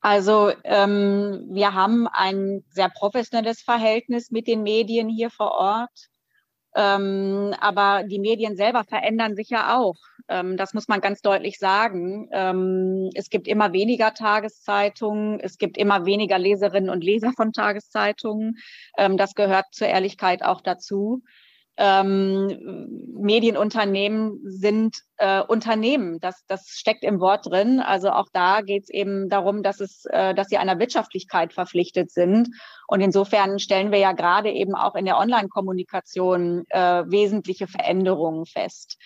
[0.06, 6.10] Also ähm, wir haben ein sehr professionelles Verhältnis mit den Medien hier vor Ort.
[6.76, 9.96] Ähm, aber die Medien selber verändern sich ja auch.
[10.28, 12.28] Ähm, das muss man ganz deutlich sagen.
[12.30, 18.58] Ähm, es gibt immer weniger Tageszeitungen, es gibt immer weniger Leserinnen und Leser von Tageszeitungen.
[18.96, 21.24] Ähm, das gehört zur Ehrlichkeit auch dazu
[21.78, 26.20] ähm, Medienunternehmen sind äh, Unternehmen.
[26.20, 27.80] Das, das steckt im Wort drin.
[27.80, 32.10] Also auch da geht es eben darum, dass es, äh, dass sie einer Wirtschaftlichkeit verpflichtet
[32.10, 32.48] sind.
[32.86, 38.96] Und insofern stellen wir ja gerade eben auch in der Online-Kommunikation äh, wesentliche Veränderungen fest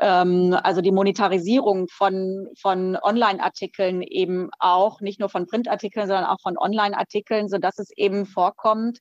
[0.00, 6.40] ähm, also die Monetarisierung von, von Online-Artikeln eben auch, nicht nur von Printartikeln, sondern auch
[6.42, 8.98] von Online-Artikeln, so dass es eben vorkommt,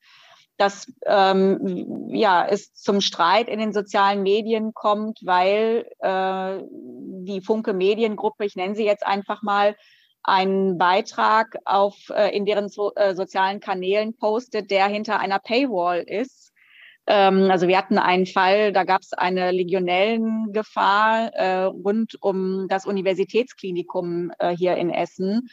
[0.60, 7.74] dass ähm, ja, es zum Streit in den sozialen Medien kommt, weil äh, die Funke
[7.74, 9.76] Mediengruppe, ich nenne sie jetzt einfach mal,
[10.22, 16.02] einen Beitrag auf äh, in deren so, äh, sozialen Kanälen postet, der hinter einer Paywall
[16.02, 16.52] ist.
[17.08, 22.86] Ähm, also wir hatten einen Fall, da gab es eine Legionellengefahr äh, rund um das
[22.86, 25.50] Universitätsklinikum äh, hier in Essen.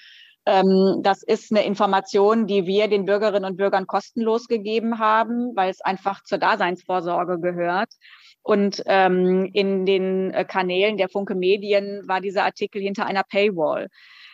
[0.46, 5.70] Ähm, das ist eine Information, die wir den Bürgerinnen und Bürgern kostenlos gegeben haben, weil
[5.70, 7.92] es einfach zur Daseinsvorsorge gehört.
[8.42, 13.88] Und ähm, in den äh, Kanälen der Funke Medien war dieser Artikel hinter einer Paywall.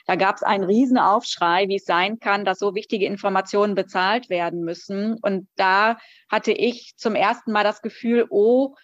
[0.06, 4.28] Da gab es einen riesen Aufschrei, wie es sein kann, dass so wichtige Informationen bezahlt
[4.28, 5.16] werden müssen.
[5.22, 5.96] Und da
[6.28, 8.74] hatte ich zum ersten Mal das Gefühl, oh,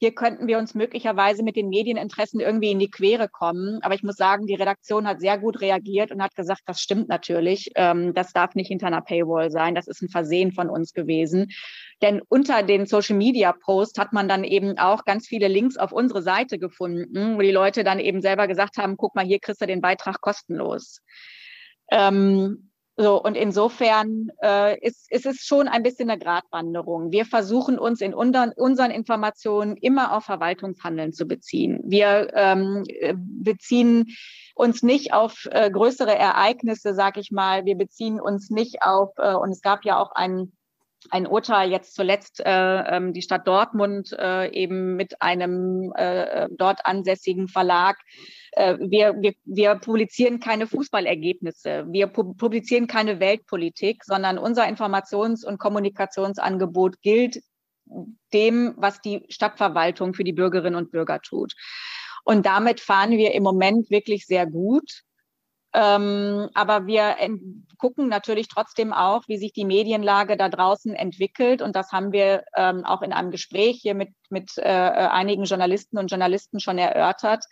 [0.00, 3.80] hier könnten wir uns möglicherweise mit den Medieninteressen irgendwie in die Quere kommen.
[3.82, 7.10] Aber ich muss sagen, die Redaktion hat sehr gut reagiert und hat gesagt, das stimmt
[7.10, 7.70] natürlich.
[7.74, 9.74] Ähm, das darf nicht hinter einer Paywall sein.
[9.74, 11.48] Das ist ein Versehen von uns gewesen.
[12.00, 15.92] Denn unter den Social Media Posts hat man dann eben auch ganz viele Links auf
[15.92, 19.60] unsere Seite gefunden, wo die Leute dann eben selber gesagt haben, guck mal, hier kriegst
[19.60, 21.02] du den Beitrag kostenlos.
[21.90, 22.69] Ähm,
[23.00, 27.12] so, und insofern äh, ist, ist es schon ein bisschen eine Gratwanderung.
[27.12, 31.80] Wir versuchen uns in unseren, unseren Informationen immer auf Verwaltungshandeln zu beziehen.
[31.84, 32.84] Wir ähm,
[33.16, 34.14] beziehen
[34.54, 37.64] uns nicht auf äh, größere Ereignisse, sag ich mal.
[37.64, 40.52] Wir beziehen uns nicht auf, äh, und es gab ja auch einen
[41.08, 46.84] ein Urteil jetzt zuletzt äh, ähm, die Stadt Dortmund äh, eben mit einem äh, dort
[46.84, 47.96] ansässigen Verlag.
[48.52, 55.46] Äh, wir, wir, wir publizieren keine Fußballergebnisse, wir pu publizieren keine Weltpolitik, sondern unser Informations-
[55.46, 57.40] und Kommunikationsangebot gilt
[58.32, 61.54] dem, was die Stadtverwaltung für die Bürgerinnen und Bürger tut.
[62.24, 65.02] Und damit fahren wir im Moment wirklich sehr gut.
[65.72, 67.16] Ähm, aber wir
[67.78, 71.62] gucken natürlich trotzdem auch, wie sich die Medienlage da draußen entwickelt.
[71.62, 75.98] Und das haben wir ähm, auch in einem Gespräch hier mit, mit äh, einigen Journalisten
[75.98, 77.44] und Journalisten schon erörtert,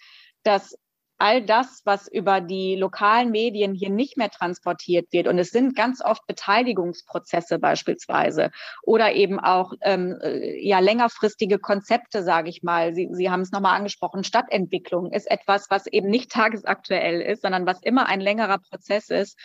[0.43, 0.77] dass
[1.19, 5.77] all das, was über die lokalen Medien hier nicht mehr transportiert wird, und es sind
[5.77, 8.51] ganz oft Beteiligungsprozesse beispielsweise
[8.83, 12.95] oder eben auch ähm, äh, ja längerfristige Konzepte, sage ich mal.
[12.95, 14.23] Sie, Sie haben es nochmal angesprochen.
[14.23, 19.37] Stadtentwicklung ist etwas, was eben nicht tagesaktuell ist, sondern was immer ein längerer Prozess ist.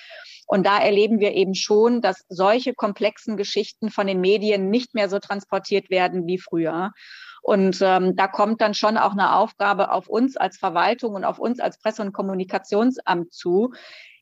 [0.46, 5.10] Und da erleben wir eben schon, dass solche komplexen Geschichten von den Medien nicht mehr
[5.10, 6.92] so transportiert werden wie früher.
[7.44, 11.40] Und ähm, da kommt dann schon auch eine Aufgabe auf uns als Verwaltung und auf
[11.40, 13.74] uns als Presse- und Kommunikationsamt zu.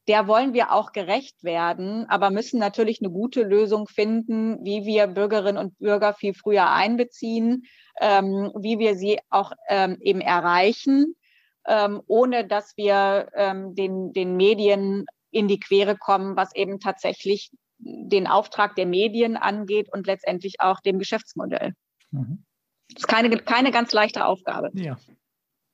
[0.08, 5.06] Der wollen wir auch gerecht werden, aber müssen natürlich eine gute Lösung finden, wie wir
[5.06, 7.66] Bürgerinnen und Bürger viel früher einbeziehen,
[8.00, 11.16] ähm, wie wir sie auch ähm, eben erreichen,
[11.68, 17.52] ähm, ohne dass wir ähm, den, den Medien in die Quere kommen, was eben tatsächlich
[17.78, 21.74] den Auftrag der Medien angeht und letztendlich auch dem Geschäftsmodell.
[22.10, 22.44] Mhm.
[22.94, 24.70] Das ist keine, keine ganz leichte Aufgabe.
[24.74, 24.98] Ja.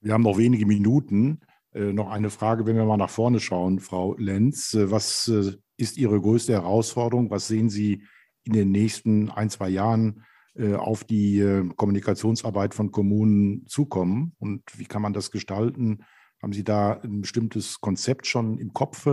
[0.01, 1.41] Wir haben noch wenige Minuten.
[1.73, 4.73] Äh, noch eine Frage, wenn wir mal nach vorne schauen, Frau Lenz.
[4.73, 7.29] Äh, was äh, ist Ihre größte Herausforderung?
[7.29, 8.03] Was sehen Sie
[8.43, 10.23] in den nächsten ein, zwei Jahren
[10.55, 14.33] äh, auf die äh, Kommunikationsarbeit von Kommunen zukommen?
[14.39, 16.03] Und wie kann man das gestalten?
[16.41, 19.07] Haben Sie da ein bestimmtes Konzept schon im Kopf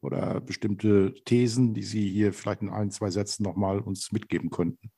[0.00, 4.90] oder bestimmte Thesen, die Sie hier vielleicht in ein, zwei Sätzen nochmal uns mitgeben könnten?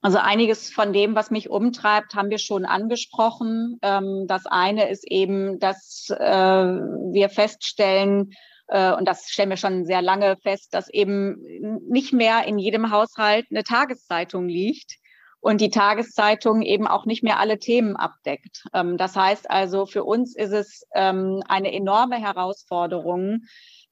[0.00, 3.78] Also einiges von dem, was mich umtreibt, haben wir schon angesprochen.
[3.82, 8.30] Ähm, das eine ist eben, dass äh, wir feststellen,
[8.68, 11.42] äh, und das stellen wir schon sehr lange fest, dass eben
[11.88, 14.98] nicht mehr in jedem Haushalt eine Tageszeitung liegt
[15.40, 18.64] und die Tageszeitung eben auch nicht mehr alle Themen abdeckt.
[18.74, 23.40] Ähm, das heißt also, für uns ist es ähm, eine enorme Herausforderung,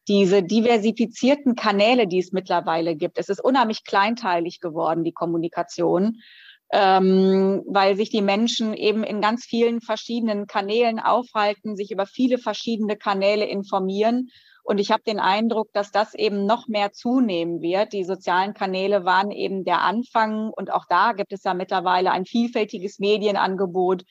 [0.08, 3.18] diese diversifizierten Kanäle, die es mittlerweile gibt.
[3.18, 6.20] Es ist unheimlich kleinteilig geworden, die Kommunikation,
[6.72, 12.38] ähm, weil sich die Menschen eben in ganz vielen verschiedenen Kanälen aufhalten, sich über viele
[12.38, 14.30] verschiedene Kanäle informieren.
[14.62, 17.92] Und ich habe den Eindruck, dass das eben noch mehr zunehmen wird.
[17.92, 22.26] Die sozialen Kanäle waren eben der Anfang und auch da gibt es ja mittlerweile ein
[22.26, 24.02] vielfältiges Medienangebot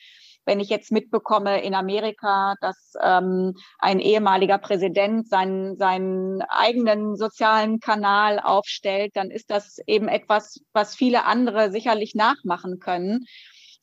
[0.46, 7.80] wenn ich jetzt mitbekomme in Amerika, dass ähm, ein ehemaliger Präsident seinen, seinen eigenen sozialen
[7.80, 13.26] Kanal aufstellt, dann ist das eben etwas, was viele andere sicherlich nachmachen können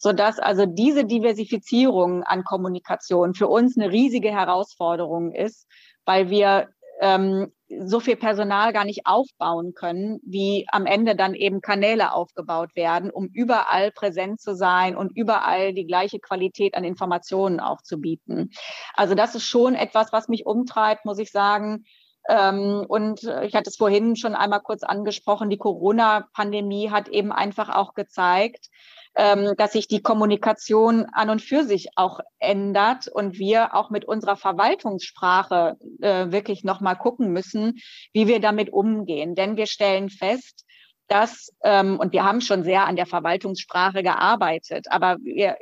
[0.03, 5.69] sodass also diese Diversifizierung an Kommunikation für uns eine riesige Herausforderung ist,
[6.05, 6.71] weil wir
[7.03, 12.77] ähm, so viel Personal gar nicht aufbauen können, wie am Ende dann eben Kanäle aufgebaut
[12.77, 18.51] werden, um überall präsent zu sein und überall die gleiche Qualität an Informationen aufzubieten.
[18.95, 21.85] Also das ist schon etwas, was mich umtreibt, muss ich sagen.
[22.29, 27.69] Ähm, und ich hatte es vorhin schon einmal kurz angesprochen, die Corona-Pandemie hat eben einfach
[27.69, 28.69] auch gezeigt,
[29.15, 34.05] ähm, dass sich die Kommunikation an und für sich auch ändert und wir auch mit
[34.05, 37.79] unserer Verwaltungssprache äh, wirklich nochmal gucken müssen,
[38.13, 39.35] wie wir damit umgehen.
[39.35, 40.65] Denn wir stellen fest,
[41.09, 45.57] dass, ähm, und wir haben schon sehr an der Verwaltungssprache gearbeitet, aber wir,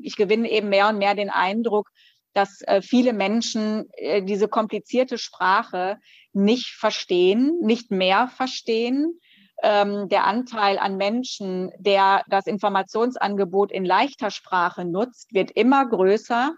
[0.00, 1.90] ich gewinne eben mehr und mehr den Eindruck,
[2.32, 5.98] dass äh, viele Menschen äh, diese komplizierte Sprache
[6.32, 9.20] nicht verstehen, nicht mehr verstehen
[9.62, 16.54] ähm, der Anteil an Menschen, der das Informationsangebot in leichter Sprache nutzt, wird immer größer.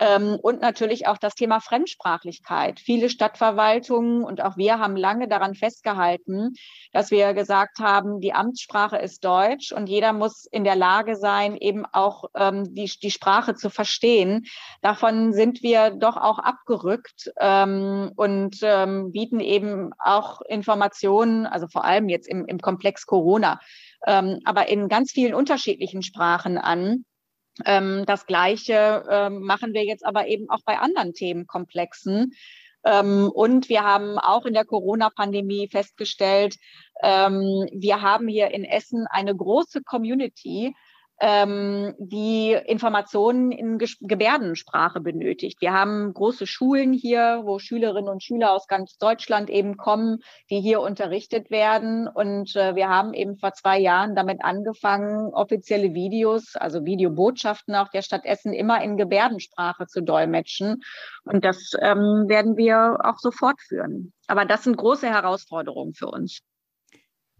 [0.00, 2.80] Ähm, und natürlich auch das Thema Fremdsprachlichkeit.
[2.80, 6.54] Viele Stadtverwaltungen und auch wir haben lange daran festgehalten,
[6.92, 11.54] dass wir gesagt haben, die Amtssprache ist Deutsch und jeder muss in der Lage sein,
[11.54, 14.46] eben auch ähm, die, die Sprache zu verstehen.
[14.80, 21.84] Davon sind wir doch auch abgerückt ähm, und ähm, bieten eben auch Informationen, also vor
[21.84, 23.60] allem jetzt im, im Komplex Corona,
[24.06, 27.04] ähm, aber in ganz vielen unterschiedlichen Sprachen an.
[27.66, 32.32] Ähm, das Gleiche ähm, machen wir jetzt aber eben auch bei anderen Themenkomplexen.
[32.84, 36.56] Ähm, und wir haben auch in der Corona-Pandemie festgestellt,
[37.02, 40.74] ähm, wir haben hier in Essen eine große Community,
[41.20, 45.60] ähm, die Informationen in Gebärdensprache benötigt.
[45.60, 50.60] Wir haben große Schulen hier, wo Schülerinnen und Schüler aus ganz Deutschland eben kommen, die
[50.60, 52.08] hier unterrichtet werden.
[52.08, 57.88] Und äh, wir haben eben vor zwei Jahren damit angefangen, offizielle Videos, also Videobotschaften auch
[57.88, 60.82] der Stadt Essen immer in Gebärdensprache zu dolmetschen.
[61.24, 64.12] Und das ähm, werden wir auch so fortführen.
[64.26, 66.40] Aber das sind große Herausforderungen für uns.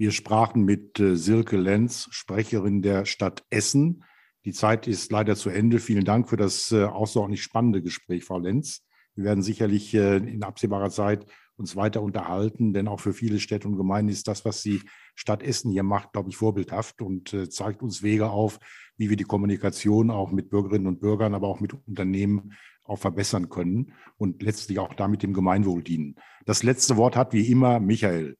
[0.00, 4.02] Wir sprachen mit äh, Silke Lenz, Sprecherin der Stadt Essen.
[4.46, 5.78] Die Zeit ist leider zu Ende.
[5.78, 8.80] Vielen Dank für das äh, außerordentlich spannende Gespräch, Frau Lenz.
[9.14, 11.26] Wir werden sicherlich äh, in absehbarer Zeit
[11.56, 14.80] uns weiter unterhalten, denn auch für viele Städte und Gemeinden ist das, was die
[15.14, 18.58] Stadt Essen hier macht, glaube ich, vorbildhaft und zeigt uns Wege auf,
[18.96, 23.50] wie wir die Kommunikation auch mit Bürgerinnen und Bürgern, aber auch mit Unternehmen auch verbessern
[23.50, 26.14] können und letztlich auch damit dem Gemeinwohl dienen.
[26.46, 28.38] Das letzte Wort hat wie immer Michael.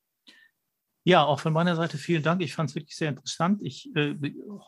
[1.02, 2.42] Ja, auch von meiner Seite vielen Dank.
[2.42, 3.62] Ich fand es wirklich sehr interessant.
[3.62, 4.14] Ich äh,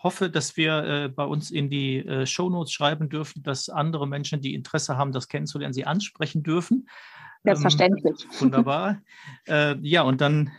[0.03, 4.41] hoffe, dass wir äh, bei uns in die äh, Shownotes schreiben dürfen, dass andere Menschen,
[4.41, 6.89] die Interesse haben, das kennenzulernen, sie ansprechen dürfen.
[7.45, 8.25] Selbstverständlich.
[8.25, 9.03] Ähm, wunderbar.
[9.47, 10.53] äh, ja, und dann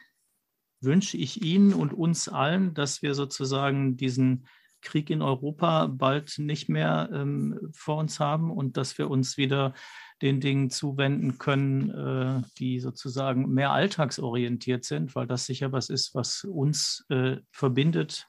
[0.79, 4.45] wünsche ich Ihnen und uns allen, dass wir sozusagen diesen
[4.81, 9.73] Krieg in Europa bald nicht mehr ähm, vor uns haben und dass wir uns wieder
[10.23, 16.15] den Dingen zuwenden können, äh, die sozusagen mehr alltagsorientiert sind, weil das sicher was ist,
[16.15, 18.25] was uns äh, verbindet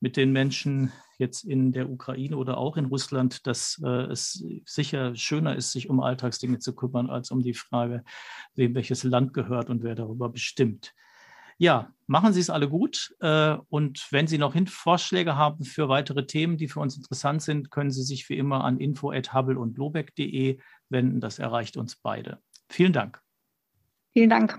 [0.00, 5.14] mit den Menschen jetzt in der Ukraine oder auch in Russland, dass äh, es sicher
[5.14, 8.02] schöner ist, sich um Alltagsdinge zu kümmern, als um die Frage,
[8.56, 10.94] wem welches Land gehört und wer darüber bestimmt.
[11.60, 13.14] Ja, machen Sie es alle gut.
[13.20, 17.70] Äh, und wenn Sie noch Vorschläge haben für weitere Themen, die für uns interessant sind,
[17.70, 20.58] können Sie sich wie immer an info.hubble und lobeck.de
[20.88, 21.20] wenden.
[21.20, 22.38] Das erreicht uns beide.
[22.70, 23.20] Vielen Dank.
[24.14, 24.58] Vielen Dank.